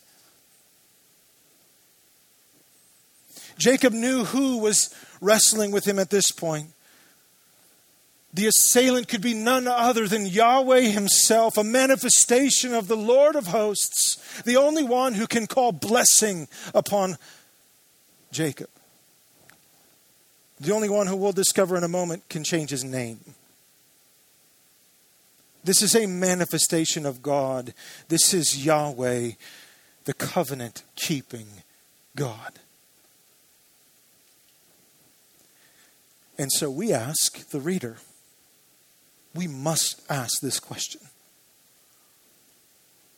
Jacob 3.58 3.92
knew 3.92 4.24
who 4.24 4.58
was 4.58 4.92
wrestling 5.20 5.70
with 5.70 5.86
him 5.86 6.00
at 6.00 6.10
this 6.10 6.32
point. 6.32 6.70
The 8.32 8.48
assailant 8.48 9.06
could 9.06 9.22
be 9.22 9.32
none 9.32 9.68
other 9.68 10.08
than 10.08 10.26
Yahweh 10.26 10.80
Himself, 10.80 11.56
a 11.56 11.62
manifestation 11.62 12.74
of 12.74 12.88
the 12.88 12.96
Lord 12.96 13.36
of 13.36 13.46
hosts, 13.46 14.16
the 14.42 14.56
only 14.56 14.82
one 14.82 15.14
who 15.14 15.28
can 15.28 15.46
call 15.46 15.70
blessing 15.70 16.48
upon 16.74 17.16
Jacob. 18.32 18.68
The 20.60 20.72
only 20.72 20.88
one 20.88 21.06
who 21.06 21.16
we'll 21.16 21.32
discover 21.32 21.76
in 21.76 21.84
a 21.84 21.88
moment 21.88 22.28
can 22.28 22.44
change 22.44 22.70
his 22.70 22.84
name. 22.84 23.20
This 25.64 25.82
is 25.82 25.94
a 25.94 26.06
manifestation 26.06 27.06
of 27.06 27.22
God. 27.22 27.72
This 28.08 28.34
is 28.34 28.64
Yahweh, 28.64 29.32
the 30.04 30.14
covenant 30.14 30.82
keeping 30.94 31.46
God. 32.14 32.52
And 36.38 36.50
so 36.52 36.70
we 36.70 36.92
ask 36.92 37.48
the 37.50 37.60
reader, 37.60 37.96
we 39.34 39.46
must 39.46 40.02
ask 40.10 40.40
this 40.40 40.60
question 40.60 41.00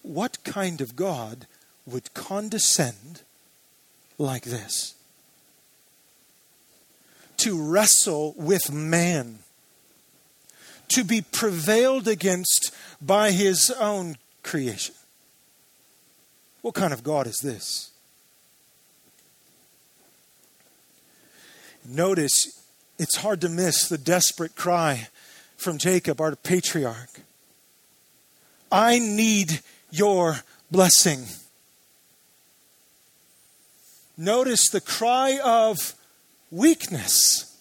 What 0.02 0.38
kind 0.44 0.80
of 0.80 0.96
God 0.96 1.46
would 1.86 2.14
condescend 2.14 3.22
like 4.18 4.44
this? 4.44 4.95
To 7.46 7.62
wrestle 7.62 8.34
with 8.36 8.72
man, 8.72 9.38
to 10.88 11.04
be 11.04 11.22
prevailed 11.22 12.08
against 12.08 12.74
by 13.00 13.30
his 13.30 13.70
own 13.78 14.16
creation. 14.42 14.96
What 16.62 16.74
kind 16.74 16.92
of 16.92 17.04
God 17.04 17.28
is 17.28 17.38
this? 17.38 17.92
Notice 21.88 22.60
it's 22.98 23.18
hard 23.18 23.40
to 23.42 23.48
miss 23.48 23.88
the 23.88 23.96
desperate 23.96 24.56
cry 24.56 25.06
from 25.56 25.78
Jacob, 25.78 26.20
our 26.20 26.34
patriarch. 26.34 27.20
I 28.72 28.98
need 28.98 29.60
your 29.92 30.40
blessing. 30.72 31.26
Notice 34.16 34.68
the 34.68 34.80
cry 34.80 35.38
of 35.44 35.94
weakness. 36.50 37.52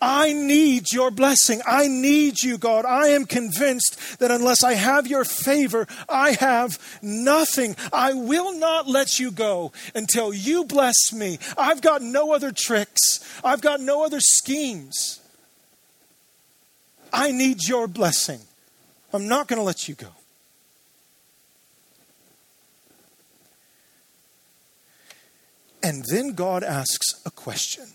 I 0.00 0.32
need 0.32 0.92
your 0.92 1.10
blessing. 1.10 1.60
I 1.66 1.88
need 1.88 2.40
you, 2.40 2.56
God. 2.56 2.84
I 2.84 3.08
am 3.08 3.24
convinced 3.24 4.20
that 4.20 4.30
unless 4.30 4.62
I 4.62 4.74
have 4.74 5.08
your 5.08 5.24
favor, 5.24 5.88
I 6.08 6.32
have 6.32 6.78
nothing. 7.02 7.74
I 7.92 8.14
will 8.14 8.56
not 8.56 8.86
let 8.86 9.18
you 9.18 9.32
go 9.32 9.72
until 9.94 10.32
you 10.32 10.64
bless 10.64 11.12
me. 11.12 11.38
I've 11.56 11.80
got 11.80 12.00
no 12.00 12.32
other 12.32 12.52
tricks, 12.52 13.18
I've 13.42 13.60
got 13.60 13.80
no 13.80 14.04
other 14.04 14.20
schemes. 14.20 15.20
I 17.12 17.32
need 17.32 17.66
your 17.66 17.88
blessing. 17.88 18.40
I'm 19.12 19.28
not 19.28 19.48
going 19.48 19.58
to 19.58 19.64
let 19.64 19.88
you 19.88 19.94
go. 19.94 20.08
And 25.82 26.04
then 26.10 26.32
God 26.32 26.64
asks 26.64 27.22
a 27.24 27.30
question 27.30 27.86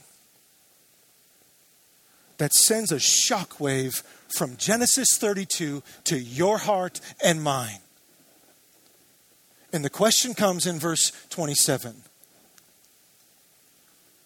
that 2.38 2.54
sends 2.54 2.92
a 2.92 2.98
shockwave 2.98 4.04
from 4.36 4.58
Genesis 4.58 5.16
32 5.18 5.84
to 6.06 6.18
your 6.18 6.58
heart 6.58 7.00
and 7.24 7.44
mine. 7.44 7.80
And 9.72 9.84
the 9.84 9.90
question 9.90 10.34
comes 10.34 10.66
in 10.66 10.80
verse 10.80 11.12
27 11.30 11.96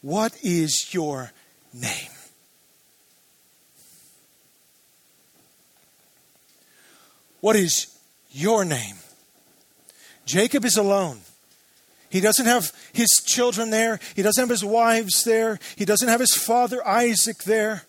What 0.01 0.37
is 0.43 0.93
your 0.93 1.31
name? 1.73 2.11
What 7.39 7.55
is 7.55 7.87
your 8.31 8.65
name? 8.65 8.95
Jacob 10.25 10.65
is 10.65 10.75
alone. 10.75 11.19
He 12.09 12.21
doesn't 12.21 12.45
have 12.45 12.71
his 12.93 13.09
children 13.25 13.69
there. 13.69 13.99
He 14.15 14.21
doesn't 14.21 14.41
have 14.41 14.49
his 14.49 14.63
wives 14.63 15.23
there. 15.23 15.59
He 15.75 15.85
doesn't 15.85 16.07
have 16.07 16.19
his 16.19 16.35
father 16.35 16.85
Isaac 16.87 17.43
there. 17.43 17.83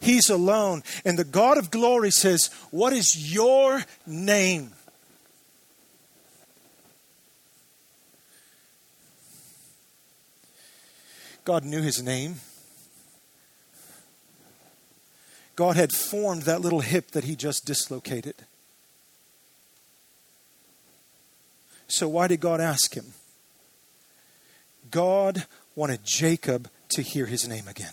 He's 0.00 0.28
alone. 0.30 0.82
And 1.04 1.18
the 1.18 1.24
God 1.24 1.58
of 1.58 1.70
glory 1.70 2.10
says, 2.10 2.50
What 2.70 2.92
is 2.92 3.34
your 3.34 3.82
name? 4.06 4.72
God 11.44 11.64
knew 11.64 11.82
his 11.82 12.02
name. 12.02 12.36
God 15.56 15.76
had 15.76 15.92
formed 15.92 16.42
that 16.42 16.60
little 16.60 16.80
hip 16.80 17.10
that 17.10 17.24
he 17.24 17.36
just 17.36 17.66
dislocated. 17.66 18.46
So, 21.90 22.08
why 22.08 22.28
did 22.28 22.40
God 22.40 22.60
ask 22.60 22.94
him? 22.94 23.06
God 24.92 25.44
wanted 25.74 26.00
Jacob 26.04 26.70
to 26.90 27.02
hear 27.02 27.26
his 27.26 27.48
name 27.48 27.66
again. 27.66 27.92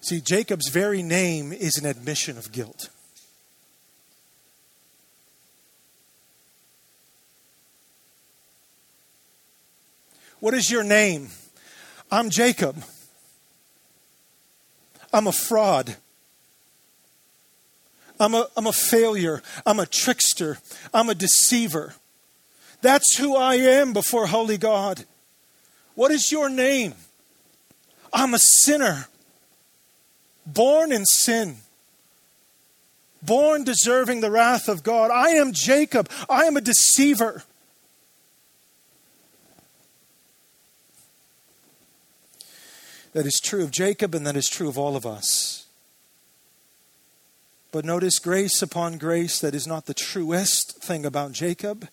See, 0.00 0.20
Jacob's 0.20 0.68
very 0.68 1.02
name 1.02 1.52
is 1.52 1.76
an 1.76 1.86
admission 1.86 2.38
of 2.38 2.52
guilt. 2.52 2.88
What 10.38 10.54
is 10.54 10.70
your 10.70 10.84
name? 10.84 11.30
I'm 12.12 12.30
Jacob. 12.30 12.80
I'm 15.12 15.26
a 15.26 15.32
fraud. 15.32 15.96
I'm 18.18 18.34
a, 18.34 18.48
I'm 18.56 18.66
a 18.66 18.72
failure. 18.72 19.42
I'm 19.64 19.80
a 19.80 19.86
trickster. 19.86 20.58
I'm 20.92 21.08
a 21.08 21.14
deceiver. 21.14 21.94
That's 22.82 23.16
who 23.16 23.36
I 23.36 23.56
am 23.56 23.92
before 23.92 24.26
holy 24.26 24.58
God. 24.58 25.04
What 25.94 26.10
is 26.10 26.30
your 26.30 26.48
name? 26.48 26.94
I'm 28.12 28.34
a 28.34 28.38
sinner, 28.38 29.08
born 30.46 30.92
in 30.92 31.04
sin, 31.04 31.56
born 33.22 33.64
deserving 33.64 34.20
the 34.20 34.30
wrath 34.30 34.68
of 34.68 34.82
God. 34.82 35.10
I 35.10 35.30
am 35.30 35.52
Jacob. 35.52 36.08
I 36.28 36.44
am 36.44 36.56
a 36.56 36.60
deceiver. 36.60 37.42
That 43.12 43.26
is 43.26 43.40
true 43.42 43.64
of 43.64 43.70
Jacob, 43.70 44.14
and 44.14 44.26
that 44.26 44.36
is 44.36 44.46
true 44.46 44.68
of 44.68 44.78
all 44.78 44.94
of 44.94 45.06
us. 45.06 45.65
But 47.76 47.84
notice 47.84 48.18
grace 48.18 48.62
upon 48.62 48.96
grace, 48.96 49.38
that 49.38 49.54
is 49.54 49.66
not 49.66 49.84
the 49.84 49.92
truest 49.92 50.82
thing 50.82 51.04
about 51.04 51.32
Jacob. 51.32 51.88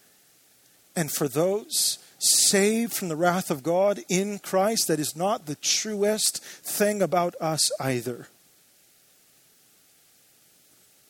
And 0.95 1.11
for 1.11 1.27
those 1.27 1.97
saved 2.19 2.93
from 2.93 3.09
the 3.09 3.17
wrath 3.17 3.51
of 3.51 3.63
God 3.63 3.99
in 4.07 4.39
Christ, 4.39 4.87
that 4.87 5.01
is 5.01 5.13
not 5.13 5.45
the 5.45 5.55
truest 5.55 6.41
thing 6.41 7.01
about 7.01 7.35
us 7.41 7.69
either. 7.81 8.29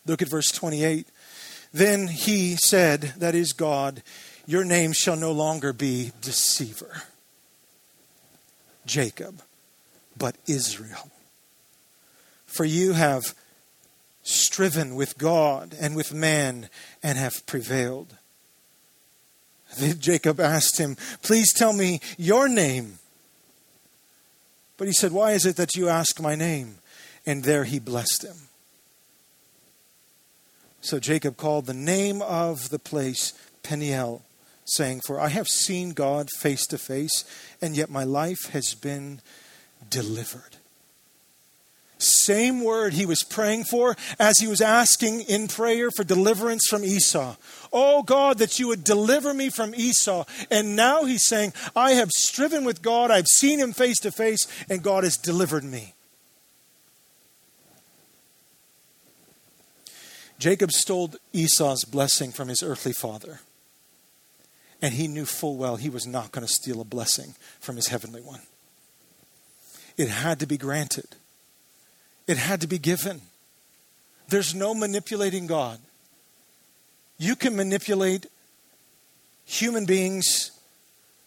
Look 0.08 0.24
at 0.24 0.28
verse 0.28 0.50
28. 0.50 1.06
Then 1.72 2.08
he 2.08 2.56
said, 2.56 3.14
that 3.18 3.36
is 3.36 3.54
God, 3.54 4.02
your 4.48 4.66
name 4.66 4.92
shall 4.92 5.18
no 5.18 5.34
longer 5.34 5.72
be 5.72 6.14
deceiver, 6.20 7.04
Jacob 8.88 9.44
but 10.18 10.36
Israel. 10.48 11.12
For 12.48 12.66
you 12.66 12.94
have 12.94 13.36
striven 14.24 14.96
with 14.96 15.18
God 15.18 15.76
and 15.80 15.96
with 15.96 16.14
man 16.14 16.70
and 17.04 17.18
have 17.18 17.46
prevailed. 17.46 18.16
Then 19.78 20.00
Jacob 20.00 20.40
asked 20.40 20.80
him, 20.80 20.96
Please 21.22 21.54
tell 21.54 21.74
me 21.74 22.00
your 22.18 22.48
name. 22.48 23.00
But 24.78 24.88
he 24.88 24.94
said, 24.94 25.12
Why 25.12 25.32
is 25.32 25.46
it 25.46 25.56
that 25.58 25.76
you 25.76 25.90
ask 25.90 26.20
my 26.22 26.36
name? 26.36 26.76
And 27.26 27.44
there 27.44 27.64
he 27.64 27.80
blessed 27.80 28.24
him. 28.24 28.36
So 30.82 31.00
Jacob 31.00 31.38
called 31.38 31.66
the 31.66 31.74
name 31.74 32.22
of 32.22 32.70
the 32.70 32.80
place 32.80 33.34
Peniel, 33.64 34.24
saying, 34.66 35.02
For 35.08 35.20
I 35.20 35.30
have 35.30 35.48
seen 35.48 35.92
God 35.92 36.28
face 36.40 36.68
to 36.68 36.78
face, 36.78 37.24
and 37.62 37.76
yet 37.76 37.90
my 37.90 38.04
life 38.04 38.52
has 38.52 38.74
been 38.74 39.22
delivered. 39.90 40.58
Same 41.98 42.64
word 42.64 42.94
he 42.94 43.06
was 43.06 43.24
praying 43.24 43.66
for 43.66 43.96
as 44.20 44.40
he 44.40 44.48
was 44.48 44.62
asking 44.62 45.22
in 45.22 45.48
prayer 45.48 45.90
for 45.92 46.04
deliverance 46.04 46.68
from 46.70 46.84
Esau. 46.84 47.36
Oh 47.72 48.04
God, 48.04 48.40
that 48.40 48.60
you 48.60 48.68
would 48.68 48.84
deliver 48.84 49.34
me 49.34 49.50
from 49.50 49.74
Esau. 49.74 50.26
And 50.52 50.76
now 50.76 51.06
he's 51.06 51.26
saying, 51.26 51.54
I 51.76 51.92
have 51.92 52.12
striven 52.12 52.66
with 52.66 52.82
God, 52.82 53.10
I've 53.10 53.28
seen 53.28 53.60
him 53.60 53.74
face 53.74 54.00
to 54.02 54.12
face, 54.12 54.48
and 54.70 54.84
God 54.84 55.04
has 55.04 55.18
delivered 55.18 55.64
me. 55.64 55.94
Jacob 60.40 60.74
stole 60.74 61.14
Esau's 61.32 61.86
blessing 61.86 62.32
from 62.32 62.50
his 62.50 62.62
earthly 62.62 62.92
father. 62.92 63.40
And 64.82 64.96
he 64.96 65.08
knew 65.08 65.26
full 65.26 65.56
well 65.56 65.78
he 65.78 65.90
was 65.90 66.06
not 66.06 66.34
going 66.34 66.46
to 66.46 66.52
steal 66.52 66.82
a 66.82 66.84
blessing 66.84 67.36
from 67.62 67.78
his 67.78 67.88
heavenly 67.88 68.20
one. 68.20 68.42
It 69.96 70.10
had 70.10 70.42
to 70.42 70.46
be 70.46 70.58
granted, 70.58 71.16
it 72.28 72.38
had 72.38 72.62
to 72.62 72.68
be 72.68 72.78
given. 72.78 73.22
There's 74.30 74.56
no 74.56 74.74
manipulating 74.74 75.48
God. 75.48 75.80
You 77.18 77.36
can 77.36 77.56
manipulate 77.56 78.26
human 79.46 79.86
beings 79.86 80.52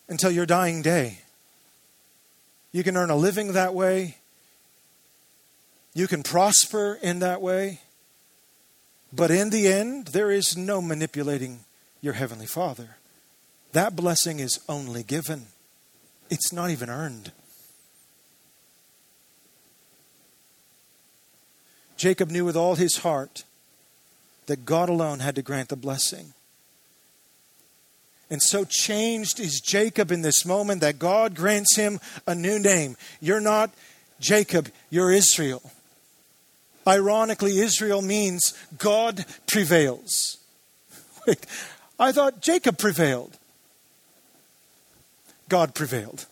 until 0.09 0.31
your 0.31 0.47
dying 0.47 0.83
day. 0.83 1.19
You 2.73 2.83
can 2.83 2.97
earn 2.97 3.11
a 3.11 3.17
living 3.17 3.53
that 3.53 3.75
way. 3.75 4.17
You 5.95 6.07
can 6.07 6.23
prosper 6.23 6.99
in 7.03 7.21
that 7.21 7.41
way. 7.41 7.81
But 9.13 9.31
in 9.31 9.51
the 9.51 9.69
end, 9.69 10.09
there 10.09 10.31
is 10.31 10.57
no 10.57 10.83
manipulating 10.83 11.61
your 12.03 12.15
Heavenly 12.15 12.47
Father. 12.47 12.97
That 13.73 13.97
blessing 13.97 14.41
is 14.41 14.61
only 14.69 15.03
given, 15.03 15.47
it's 16.29 16.53
not 16.53 16.71
even 16.71 16.91
earned. 16.91 17.33
Jacob 21.97 22.31
knew 22.31 22.45
with 22.45 22.57
all 22.57 22.75
his 22.75 22.99
heart 22.99 23.45
that 24.47 24.65
God 24.65 24.89
alone 24.89 25.21
had 25.21 25.35
to 25.37 25.43
grant 25.43 25.69
the 25.69 25.77
blessing. 25.77 26.33
And 28.31 28.43
so 28.43 28.65
changed 28.65 29.39
is 29.39 29.61
Jacob 29.61 30.11
in 30.11 30.23
this 30.23 30.45
moment 30.45 30.81
that 30.81 30.99
God 30.99 31.35
grants 31.35 31.77
him 31.77 32.01
a 32.27 32.35
new 32.35 32.59
name. 32.59 32.97
You're 33.21 33.41
not 33.41 33.71
Jacob, 34.19 34.69
you're 34.91 35.13
Israel. 35.13 35.71
Ironically, 36.87 37.59
Israel 37.59 38.03
means 38.03 38.55
God 38.79 39.25
prevails. 39.47 40.39
Wait, 41.27 41.45
I 41.99 42.13
thought 42.13 42.41
Jacob 42.41 42.79
prevailed. 42.79 43.39
God 45.49 45.75
prevailed. 45.75 46.27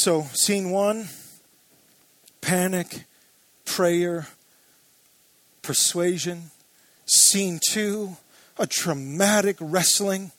So, 0.00 0.28
scene 0.32 0.70
one 0.70 1.08
panic, 2.40 3.06
prayer, 3.64 4.28
persuasion. 5.60 6.52
Scene 7.04 7.58
two 7.68 8.16
a 8.56 8.66
dramatic 8.66 9.56
wrestling 9.58 10.30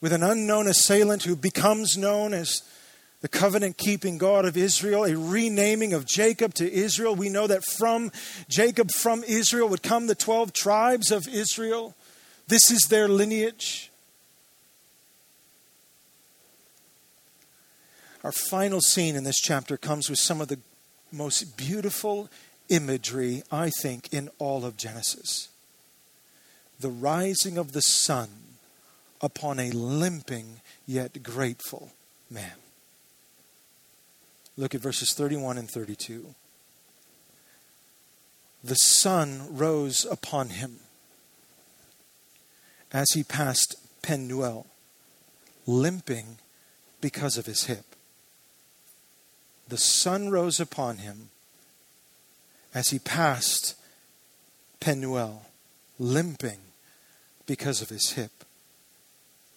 with 0.00 0.14
an 0.14 0.22
unknown 0.22 0.66
assailant 0.66 1.24
who 1.24 1.36
becomes 1.36 1.98
known 1.98 2.32
as 2.32 2.62
the 3.20 3.28
covenant 3.28 3.76
keeping 3.76 4.16
God 4.16 4.46
of 4.46 4.56
Israel, 4.56 5.04
a 5.04 5.14
renaming 5.14 5.92
of 5.92 6.06
Jacob 6.06 6.54
to 6.54 6.72
Israel. 6.72 7.14
We 7.14 7.28
know 7.28 7.48
that 7.48 7.64
from 7.64 8.10
Jacob, 8.48 8.90
from 8.92 9.24
Israel, 9.24 9.68
would 9.68 9.82
come 9.82 10.06
the 10.06 10.14
12 10.14 10.54
tribes 10.54 11.10
of 11.10 11.28
Israel. 11.28 11.94
This 12.46 12.70
is 12.70 12.86
their 12.88 13.08
lineage. 13.08 13.87
Our 18.28 18.32
final 18.32 18.82
scene 18.82 19.16
in 19.16 19.24
this 19.24 19.40
chapter 19.40 19.78
comes 19.78 20.10
with 20.10 20.18
some 20.18 20.42
of 20.42 20.48
the 20.48 20.58
most 21.10 21.56
beautiful 21.56 22.28
imagery, 22.68 23.42
I 23.50 23.70
think, 23.70 24.12
in 24.12 24.28
all 24.38 24.66
of 24.66 24.76
Genesis. 24.76 25.48
The 26.78 26.90
rising 26.90 27.56
of 27.56 27.72
the 27.72 27.80
sun 27.80 28.28
upon 29.22 29.58
a 29.58 29.70
limping 29.70 30.60
yet 30.86 31.22
grateful 31.22 31.92
man. 32.30 32.52
Look 34.58 34.74
at 34.74 34.82
verses 34.82 35.14
31 35.14 35.56
and 35.56 35.70
32. 35.70 36.34
The 38.62 38.74
sun 38.74 39.56
rose 39.56 40.04
upon 40.04 40.50
him 40.50 40.80
as 42.92 43.06
he 43.14 43.22
passed 43.22 43.76
Penuel, 44.02 44.66
limping 45.66 46.36
because 47.00 47.38
of 47.38 47.46
his 47.46 47.64
hip 47.64 47.86
the 49.68 49.78
sun 49.78 50.30
rose 50.30 50.60
upon 50.60 50.98
him 50.98 51.30
as 52.74 52.90
he 52.90 52.98
passed 52.98 53.74
Penuel, 54.80 55.46
limping 55.98 56.58
because 57.46 57.82
of 57.82 57.88
his 57.88 58.10
hip. 58.12 58.30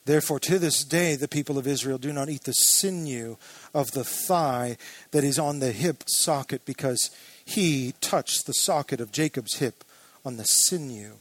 Therefore, 0.06 0.40
to 0.40 0.58
this 0.58 0.84
day, 0.84 1.16
the 1.16 1.28
people 1.28 1.58
of 1.58 1.68
Israel 1.68 2.00
do 2.00 2.12
not 2.12 2.30
eat 2.30 2.44
the 2.44 2.54
sinew 2.54 3.38
of 3.74 3.92
the 3.92 4.04
thigh 4.04 4.78
that 5.12 5.24
is 5.24 5.38
on 5.38 5.60
the 5.60 5.72
hip 5.72 6.04
socket, 6.08 6.66
because 6.66 7.12
he 7.46 7.94
touched 8.02 8.46
the 8.46 8.54
socket 8.54 9.00
of 9.00 9.12
Jacob's 9.12 9.58
hip 9.58 9.84
on 10.26 10.38
the 10.38 10.46
sinew 10.46 11.18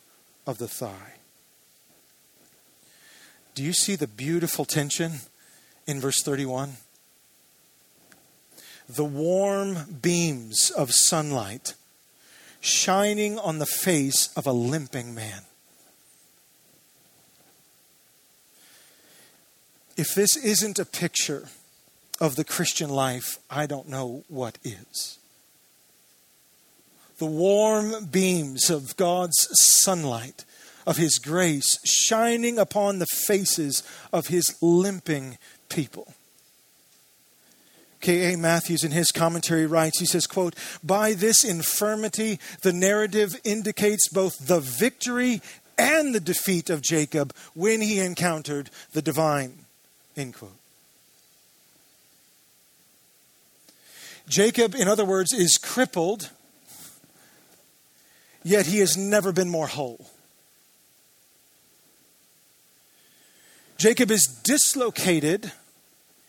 of 0.47 0.59
the 0.59 0.69
thigh. 0.69 1.15
Do 3.55 3.63
you 3.63 3.73
see 3.73 3.97
the 3.97 4.07
beautiful 4.07 4.65
tension 4.65 5.21
in 5.87 6.01
verse 6.01 6.23
31? 6.23 6.77
The 8.97 9.05
warm 9.05 9.99
beams 10.03 10.71
of 10.71 10.93
sunlight 10.93 11.75
shining 12.61 13.39
on 13.39 13.59
the 13.59 13.67
face 13.67 14.31
of 14.37 14.47
a 14.47 14.53
limping 14.53 15.15
man. 15.15 15.43
If 19.97 20.15
this 20.15 20.37
isn't 20.37 20.79
a 20.79 20.85
picture 20.85 21.49
of 22.21 22.37
the 22.37 22.45
Christian 22.45 22.91
life, 22.91 23.39
I 23.51 23.67
don't 23.67 23.89
know 23.89 24.25
what 24.29 24.59
is. 24.65 25.19
The 27.19 27.27
warm 27.27 28.07
beams 28.07 28.71
of 28.71 28.97
God's 28.97 29.49
sunlight, 29.53 30.45
of 30.87 30.97
His 30.97 31.19
grace, 31.19 31.79
shining 31.85 32.59
upon 32.59 32.99
the 32.99 33.07
faces 33.07 33.83
of 34.13 34.29
His 34.29 34.57
limping 34.63 35.39
people. 35.69 36.15
K.A. 38.01 38.37
Mathews 38.37 38.83
in 38.83 38.93
his 38.93 39.11
commentary 39.11 39.67
writes, 39.67 40.01
he 40.01 40.07
says, 40.07 40.27
quote, 40.27 40.55
by 40.83 41.13
this 41.13 41.45
infirmity, 41.45 42.41
the 42.63 42.73
narrative 42.73 43.39
indicates 43.45 44.09
both 44.09 44.47
the 44.47 44.61
victory 44.61 45.43
and 45.77 46.15
the 46.15 46.21
defeat 46.21 46.71
of 46.71 46.83
Jacob 46.83 47.35
when 47.55 47.81
he 47.81 48.01
encountered 48.01 48.71
the 48.93 49.03
divine, 49.03 49.65
end 50.17 50.35
quote. 50.35 50.53
Jacob, 54.29 54.75
in 54.75 54.87
other 54.87 55.05
words, 55.05 55.33
is 55.33 55.59
crippled, 55.59 56.31
yet 58.45 58.67
he 58.67 58.79
has 58.79 58.97
never 58.97 59.33
been 59.33 59.49
more 59.51 59.67
whole. 59.67 60.07
Jacob 63.77 64.11
is 64.11 64.27
dislocated, 64.45 65.53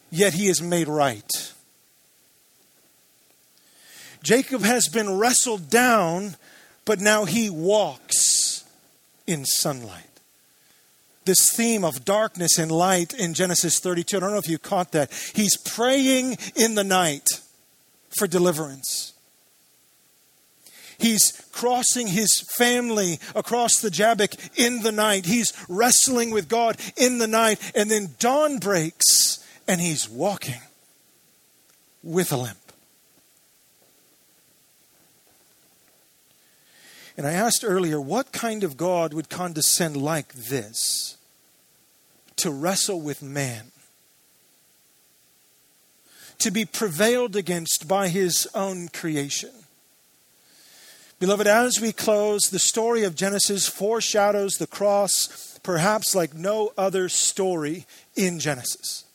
yet 0.10 0.34
he 0.34 0.48
is 0.48 0.62
made 0.62 0.88
right. 0.88 1.54
Jacob 4.24 4.62
has 4.62 4.88
been 4.88 5.18
wrestled 5.18 5.70
down, 5.70 6.36
but 6.86 7.00
now 7.00 7.26
he 7.26 7.50
walks 7.50 8.64
in 9.26 9.46
sunlight. 9.46 10.06
This 11.26 11.52
theme 11.52 11.84
of 11.84 12.04
darkness 12.04 12.58
and 12.58 12.72
light 12.72 13.14
in 13.14 13.34
Genesis 13.34 13.80
32, 13.80 14.18
I 14.18 14.20
don't 14.20 14.32
know 14.32 14.38
if 14.38 14.50
you 14.50 14.58
caught 14.58 14.92
that. 14.92 15.12
He's 15.34 15.56
praying 15.58 16.38
in 16.56 16.76
the 16.76 16.84
night 16.84 17.28
for 18.18 18.28
deliverance. 18.28 19.14
He's 21.02 21.32
crossing 21.52 22.08
his 22.08 22.42
family 22.58 23.20
across 23.36 23.80
the 23.80 23.90
Jabbok 23.90 24.36
in 24.56 24.84
the 24.84 24.92
night. 24.92 25.26
He's 25.26 25.52
wrestling 25.68 26.32
with 26.32 26.48
God 26.48 26.78
in 26.96 27.18
the 27.18 27.28
night. 27.28 27.60
And 27.76 27.90
then 27.90 28.16
dawn 28.20 28.60
breaks 28.60 29.44
and 29.68 29.82
he's 29.82 30.08
walking 30.08 30.62
with 32.04 32.32
a 32.32 32.38
limp. 32.38 32.61
And 37.22 37.30
I 37.30 37.34
asked 37.34 37.64
earlier, 37.64 38.02
what 38.02 38.32
kind 38.32 38.64
of 38.64 38.78
God 38.78 39.14
would 39.14 39.30
condescend 39.30 39.96
like 39.96 40.34
this 40.34 41.18
to 42.38 42.50
wrestle 42.50 43.00
with 43.00 43.22
man? 43.22 43.66
To 46.40 46.50
be 46.50 46.66
prevailed 46.66 47.36
against 47.36 47.88
by 47.88 48.08
his 48.08 48.48
own 48.56 48.88
creation. 48.88 49.52
Beloved, 51.20 51.46
as 51.46 51.80
we 51.80 51.92
close, 51.92 52.50
the 52.50 52.58
story 52.58 53.04
of 53.04 53.14
Genesis 53.14 53.68
foreshadows 53.68 54.54
the 54.54 54.66
cross 54.66 55.60
perhaps 55.62 56.16
like 56.16 56.34
no 56.34 56.72
other 56.76 57.08
story 57.08 57.86
in 58.16 58.40
Genesis. 58.40 59.06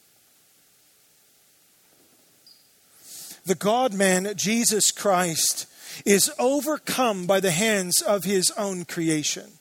The 3.44 3.57
God 3.57 3.94
man, 3.94 4.32
Jesus 4.36 4.92
Christ, 4.92 5.66
is 6.05 6.30
overcome 6.38 7.26
by 7.26 7.40
the 7.40 7.51
hands 7.51 8.03
of 8.03 8.24
his 8.24 8.51
own 8.57 8.84
creation. 8.84 9.53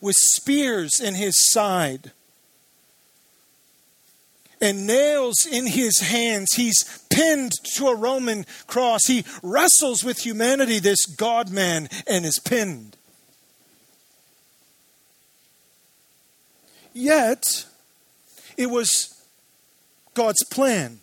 With 0.00 0.16
spears 0.16 1.00
in 1.00 1.14
his 1.14 1.50
side 1.50 2.12
and 4.60 4.86
nails 4.86 5.46
in 5.50 5.66
his 5.66 6.00
hands, 6.00 6.48
he's 6.54 7.04
pinned 7.10 7.52
to 7.74 7.88
a 7.88 7.96
Roman 7.96 8.44
cross. 8.66 9.06
He 9.06 9.24
wrestles 9.42 10.04
with 10.04 10.24
humanity, 10.24 10.78
this 10.78 11.04
God 11.06 11.50
man, 11.50 11.88
and 12.06 12.24
is 12.24 12.38
pinned. 12.38 12.96
Yet, 16.92 17.66
it 18.56 18.70
was 18.70 19.22
God's 20.14 20.42
plan 20.50 21.00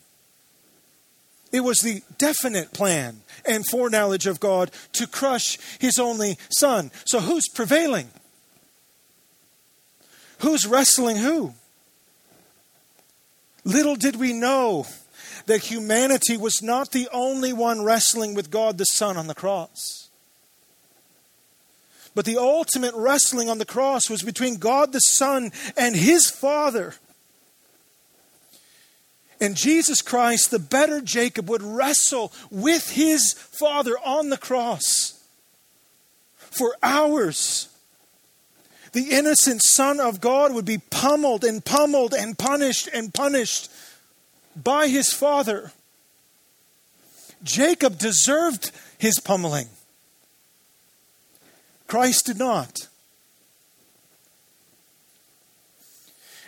it 1.54 1.62
was 1.62 1.78
the 1.78 2.02
definite 2.18 2.74
plan 2.74 3.22
and 3.46 3.64
foreknowledge 3.70 4.28
of 4.28 4.40
God 4.42 4.72
to 4.94 5.08
crush 5.08 5.58
his 5.80 6.00
only 6.00 6.38
son. 6.50 6.92
So 7.06 7.22
who's 7.22 7.48
prevailing? 7.48 8.10
Who's 10.40 10.66
wrestling 10.66 11.18
who? 11.18 11.54
Little 13.64 13.96
did 13.96 14.18
we 14.18 14.34
know 14.34 14.88
that 15.46 15.62
humanity 15.62 16.38
was 16.38 16.62
not 16.62 16.92
the 16.92 17.08
only 17.14 17.54
one 17.54 17.84
wrestling 17.84 18.34
with 18.34 18.50
God 18.50 18.78
the 18.78 18.86
Son 18.86 19.16
on 19.16 19.28
the 19.28 19.36
cross. 19.36 20.10
But 22.16 22.26
the 22.26 22.38
ultimate 22.38 22.94
wrestling 22.96 23.50
on 23.50 23.58
the 23.58 23.66
cross 23.66 24.10
was 24.10 24.22
between 24.22 24.56
God 24.56 24.92
the 24.92 25.00
Son 25.00 25.52
and 25.78 25.96
his 25.96 26.30
Father. 26.30 26.96
And 29.42 29.56
Jesus 29.56 30.02
Christ, 30.02 30.52
the 30.52 30.60
better 30.60 31.02
Jacob, 31.02 31.50
would 31.50 31.62
wrestle 31.62 32.32
with 32.50 32.92
his 32.92 33.34
father 33.34 33.98
on 34.06 34.30
the 34.30 34.38
cross 34.38 35.22
for 36.38 36.76
hours. 36.82 37.70
The 38.94 39.10
innocent 39.10 39.62
Son 39.64 40.00
of 40.00 40.22
God 40.22 40.54
would 40.54 40.66
be 40.66 40.78
pummeled 40.78 41.44
and 41.44 41.66
pummeled 41.66 42.14
and 42.14 42.38
punished 42.38 42.88
and 42.94 43.14
punished 43.14 43.72
by 44.56 44.88
his 44.88 45.12
father. 45.12 45.72
Jacob 47.44 47.98
deserved 47.98 48.72
his 48.98 49.20
pummeling. 49.20 49.68
Christ 51.88 52.28
did 52.28 52.38
not. 52.38 52.88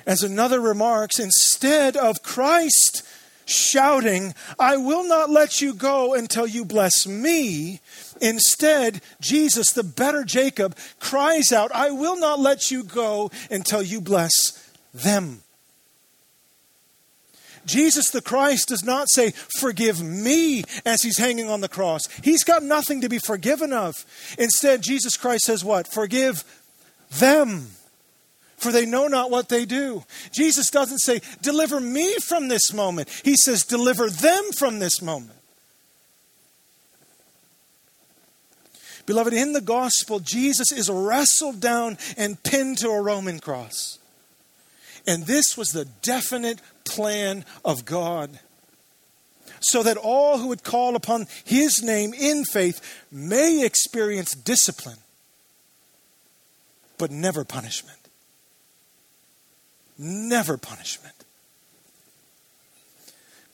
As 0.05 0.21
another 0.21 0.59
remarks, 0.59 1.19
instead 1.19 1.97
of 1.97 2.21
Christ 2.21 3.03
shouting, 3.45 4.33
I 4.59 4.77
will 4.77 5.07
not 5.07 5.29
let 5.29 5.61
you 5.61 5.73
go 5.73 6.13
until 6.13 6.47
you 6.47 6.65
bless 6.65 7.07
me, 7.07 7.79
instead, 8.21 9.01
Jesus, 9.21 9.71
the 9.71 9.83
better 9.83 10.23
Jacob, 10.23 10.75
cries 10.99 11.51
out, 11.51 11.71
I 11.73 11.91
will 11.91 12.17
not 12.17 12.39
let 12.39 12.71
you 12.71 12.83
go 12.83 13.31
until 13.49 13.81
you 13.81 14.01
bless 14.01 14.33
them. 14.93 15.41
Jesus 17.65 18.11
the 18.11 18.21
Christ 18.21 18.67
does 18.69 18.83
not 18.83 19.07
say, 19.09 19.31
Forgive 19.31 20.01
me 20.01 20.63
as 20.85 21.01
he's 21.01 21.17
hanging 21.17 21.49
on 21.49 21.61
the 21.61 21.67
cross. 21.67 22.07
He's 22.23 22.43
got 22.43 22.61
nothing 22.61 23.01
to 23.01 23.09
be 23.09 23.17
forgiven 23.17 23.73
of. 23.73 24.05
Instead, 24.37 24.83
Jesus 24.83 25.17
Christ 25.17 25.45
says, 25.45 25.63
What? 25.65 25.91
Forgive 25.91 26.43
them 27.09 27.69
for 28.57 28.71
they 28.71 28.85
know 28.85 29.07
not 29.07 29.31
what 29.31 29.49
they 29.49 29.65
do. 29.65 30.03
Jesus 30.31 30.69
doesn't 30.69 30.99
say, 30.99 31.21
Deliver 31.41 31.79
me 31.79 32.15
from 32.27 32.47
this 32.47 32.73
moment. 32.73 33.09
He 33.23 33.35
says, 33.35 33.63
Deliver 33.63 34.09
them 34.09 34.43
from 34.57 34.79
this 34.79 35.01
moment. 35.01 35.37
Beloved, 39.05 39.33
in 39.33 39.53
the 39.53 39.61
gospel, 39.61 40.19
Jesus 40.19 40.71
is 40.71 40.89
wrestled 40.89 41.59
down 41.59 41.97
and 42.17 42.41
pinned 42.41 42.79
to 42.79 42.89
a 42.89 43.01
Roman 43.01 43.39
cross. 43.39 43.99
And 45.05 45.25
this 45.25 45.55
was 45.55 45.69
the 45.69 45.85
definite 46.01 46.59
plan 46.85 47.45
of 47.63 47.85
God. 47.85 48.39
So 49.59 49.83
that 49.83 49.97
all 49.97 50.39
who 50.39 50.47
would 50.47 50.63
call 50.63 50.95
upon 50.95 51.27
his 51.43 51.83
name 51.83 52.13
in 52.13 52.45
faith 52.45 53.05
may 53.11 53.63
experience 53.63 54.33
discipline, 54.33 54.97
but 56.97 57.11
never 57.11 57.43
punishment 57.43 58.04
never 59.97 60.57
punishment. 60.57 61.15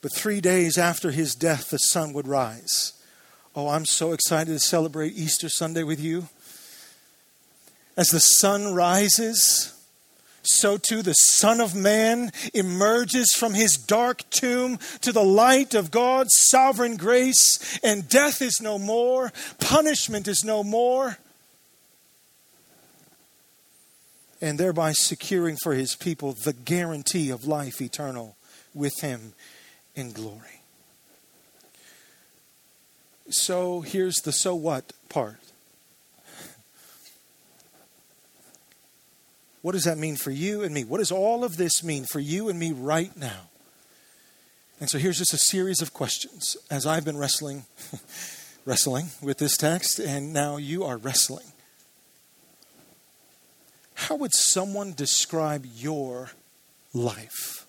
But 0.02 0.16
three 0.16 0.42
days 0.42 0.78
after 0.78 1.12
his 1.12 1.36
death, 1.36 1.70
the 1.70 1.78
sun 1.78 2.14
would 2.14 2.28
rise. 2.28 2.94
Oh, 3.56 3.68
I'm 3.68 3.86
so 3.86 4.14
excited 4.14 4.52
to 4.52 4.60
celebrate 4.60 5.14
Easter 5.14 5.50
Sunday 5.50 5.84
with 5.84 6.00
you. 6.00 6.28
As 7.98 8.08
the 8.08 8.20
sun 8.20 8.74
rises, 8.74 9.74
so 10.44 10.78
too 10.78 11.02
the 11.02 11.14
Son 11.14 11.62
of 11.62 11.76
Man 11.76 12.32
emerges 12.54 13.34
from 13.38 13.54
his 13.54 13.76
dark 13.76 14.28
tomb 14.30 14.80
to 15.02 15.12
the 15.12 15.24
light 15.24 15.76
of 15.76 15.92
God's 15.92 16.32
sovereign 16.48 16.98
grace, 16.98 17.80
and 17.84 18.10
death 18.10 18.42
is 18.42 18.60
no 18.62 18.80
more, 18.80 19.32
punishment 19.60 20.28
is 20.28 20.44
no 20.44 20.64
more. 20.64 21.18
And 24.42 24.58
thereby 24.58 24.92
securing 24.94 25.58
for 25.62 25.74
his 25.74 25.96
people 25.96 26.34
the 26.34 26.54
guarantee 26.54 27.30
of 27.30 27.46
life 27.46 27.82
eternal 27.82 28.36
with 28.74 29.00
him 29.02 29.34
in 29.96 30.12
glory. 30.12 30.62
so 33.30 33.82
here's 33.82 34.16
the 34.18 34.32
so 34.32 34.56
what 34.56 34.94
part. 35.10 35.38
What 39.62 39.74
does 39.74 39.84
that 39.84 39.98
mean 39.98 40.16
for 40.16 40.32
you 40.32 40.64
and 40.64 40.74
me? 40.74 40.84
What 40.84 40.98
does 40.98 41.12
all 41.12 41.44
of 41.44 41.58
this 41.58 41.84
mean 41.84 42.06
for 42.06 42.20
you 42.20 42.50
and 42.50 42.58
me 42.58 42.72
right 42.72 43.16
now? 43.16 43.50
And 44.80 44.89
so 44.89 44.98
here's 44.98 45.20
just 45.20 45.34
a 45.34 45.38
series 45.38 45.82
of 45.82 45.94
questions 45.94 46.58
as 46.72 46.88
I've 46.88 47.06
been 47.06 47.18
wrestling 47.18 47.66
wrestling 48.66 49.08
with 49.22 49.38
this 49.38 49.58
text 49.58 50.00
and 50.00 50.34
now 50.34 50.58
you 50.58 50.84
are 50.84 50.98
wrestling. 50.98 51.51
How 54.08 54.16
would 54.16 54.34
someone 54.34 54.93
describe 54.93 55.64
your 55.76 56.32
life? 56.91 57.68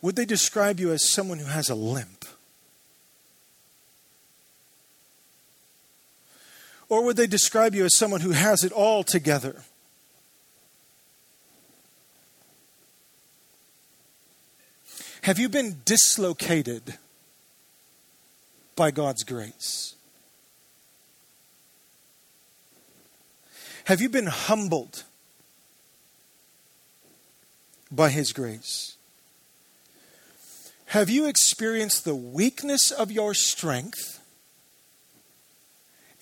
Would 0.00 0.16
they 0.16 0.24
describe 0.24 0.80
you 0.80 0.92
as 0.92 1.06
someone 1.06 1.38
who 1.38 1.44
has 1.44 1.68
a 1.68 1.74
limp? 1.74 2.24
Or 6.88 7.04
would 7.04 7.18
they 7.18 7.26
describe 7.26 7.74
you 7.74 7.84
as 7.84 7.94
someone 7.98 8.22
who 8.22 8.30
has 8.30 8.64
it 8.64 8.72
all 8.72 9.04
together? 9.04 9.62
Have 15.20 15.38
you 15.38 15.50
been 15.50 15.82
dislocated 15.84 16.96
by 18.74 18.90
God's 18.90 19.22
grace? 19.22 19.93
Have 23.84 24.00
you 24.00 24.08
been 24.08 24.26
humbled 24.26 25.04
by 27.90 28.10
His 28.10 28.32
grace? 28.32 28.96
Have 30.86 31.10
you 31.10 31.26
experienced 31.26 32.04
the 32.04 32.14
weakness 32.14 32.90
of 32.90 33.10
your 33.10 33.34
strength? 33.34 34.20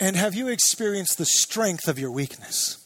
And 0.00 0.16
have 0.16 0.34
you 0.34 0.48
experienced 0.48 1.18
the 1.18 1.26
strength 1.26 1.88
of 1.88 1.98
your 1.98 2.10
weakness? 2.10 2.78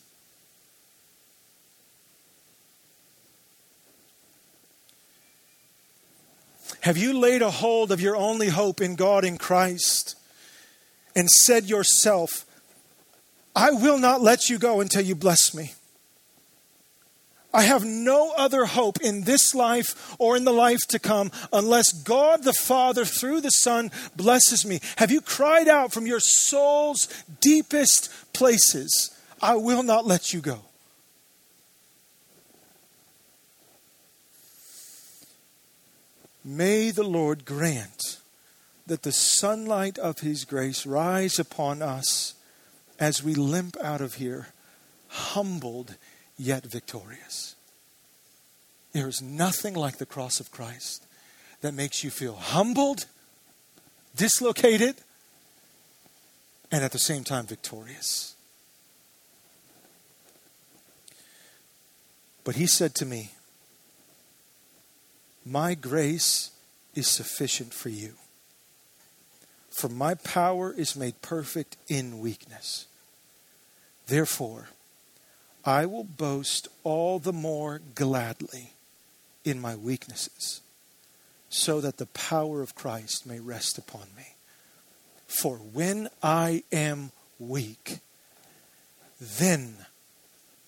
Have 6.81 6.97
you 6.97 7.19
laid 7.19 7.43
a 7.43 7.51
hold 7.51 7.91
of 7.91 8.01
your 8.01 8.17
only 8.17 8.49
hope 8.49 8.81
in 8.81 8.95
God 8.95 9.25
in 9.25 9.39
Christ 9.39 10.17
and 11.17 11.29
said 11.29 11.65
yourself, 11.65 12.46
I 13.57 13.71
will 13.71 13.99
not 13.99 14.21
let 14.21 14.51
you 14.51 14.59
go 14.59 14.83
until 14.83 15.01
you 15.01 15.15
bless 15.15 15.55
me? 15.55 15.73
I 17.55 17.63
have 17.63 17.87
no 17.87 18.35
other 18.37 18.67
hope 18.67 19.01
in 19.01 19.23
this 19.23 19.55
life 19.55 20.15
or 20.19 20.37
in 20.37 20.45
the 20.45 20.53
life 20.53 20.87
to 20.89 20.99
come 20.99 21.31
unless 21.55 21.91
God 21.91 22.45
the 22.45 22.53
Father, 22.53 23.07
through 23.07 23.41
the 23.41 23.51
Son, 23.51 23.91
blesses 24.15 24.67
me. 24.67 24.81
Have 24.97 25.11
you 25.11 25.23
cried 25.23 25.69
out 25.69 25.91
from 25.91 26.07
your 26.07 26.21
soul's 26.21 27.09
deepest 27.41 28.11
places, 28.35 29.11
I 29.41 29.57
will 29.57 29.83
not 29.83 30.05
let 30.05 30.35
you 30.35 30.43
go? 30.43 30.61
May 36.45 36.91
the 36.91 37.05
Lord 37.05 37.47
grant 37.47 38.19
that 38.87 39.03
the 39.03 39.13
sunlight 39.13 39.97
of 39.97 40.21
His 40.21 40.45
grace 40.45 40.85
rise 40.85 41.39
upon 41.39 41.81
us 41.81 42.36
as 42.99 43.23
we 43.23 43.35
limp 43.35 43.77
out 43.83 44.01
of 44.01 44.15
here, 44.15 44.49
humbled 45.09 45.97
yet 46.39 46.65
victorious. 46.65 47.55
There 48.93 49.09
is 49.09 49.21
nothing 49.21 49.75
like 49.75 49.99
the 49.99 50.07
cross 50.07 50.41
of 50.41 50.51
Christ 50.51 51.07
that 51.61 51.75
makes 51.75 52.03
you 52.03 52.11
feel 52.11 52.37
humbled, 52.37 53.07
dislocated, 54.15 54.97
and 56.71 56.83
at 56.83 56.93
the 56.93 56.99
same 56.99 57.25
time 57.25 57.47
victorious. 57.47 58.35
But 62.45 62.57
he 62.57 62.67
said 62.67 62.95
to 62.97 63.07
me, 63.07 63.33
My 65.45 65.75
grace 65.75 66.51
is 66.95 67.09
sufficient 67.09 67.75
for 67.75 67.89
you, 67.89 68.15
for 69.77 69.91
my 69.91 70.15
power 70.15 70.73
is 70.73 70.97
made 70.97 71.21
perfect 71.21 71.77
in 71.87 72.19
weakness. 72.19 72.87
Therefore, 74.07 74.69
I 75.67 75.85
will 75.85 76.05
boast 76.05 76.69
all 76.83 77.19
the 77.19 77.33
more 77.33 77.83
gladly 77.95 78.73
in 79.45 79.61
my 79.61 79.77
weaknesses, 79.77 80.63
so 81.51 81.83
that 81.83 81.99
the 81.99 82.07
power 82.07 82.63
of 82.63 82.75
Christ 82.75 83.27
may 83.27 83.39
rest 83.39 83.77
upon 83.77 84.07
me. 84.17 84.37
For 85.27 85.57
when 85.57 86.09
I 86.23 86.63
am 86.73 87.11
weak, 87.39 87.99
then 89.21 89.75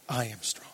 I 0.06 0.26
am 0.26 0.42
strong. 0.42 0.67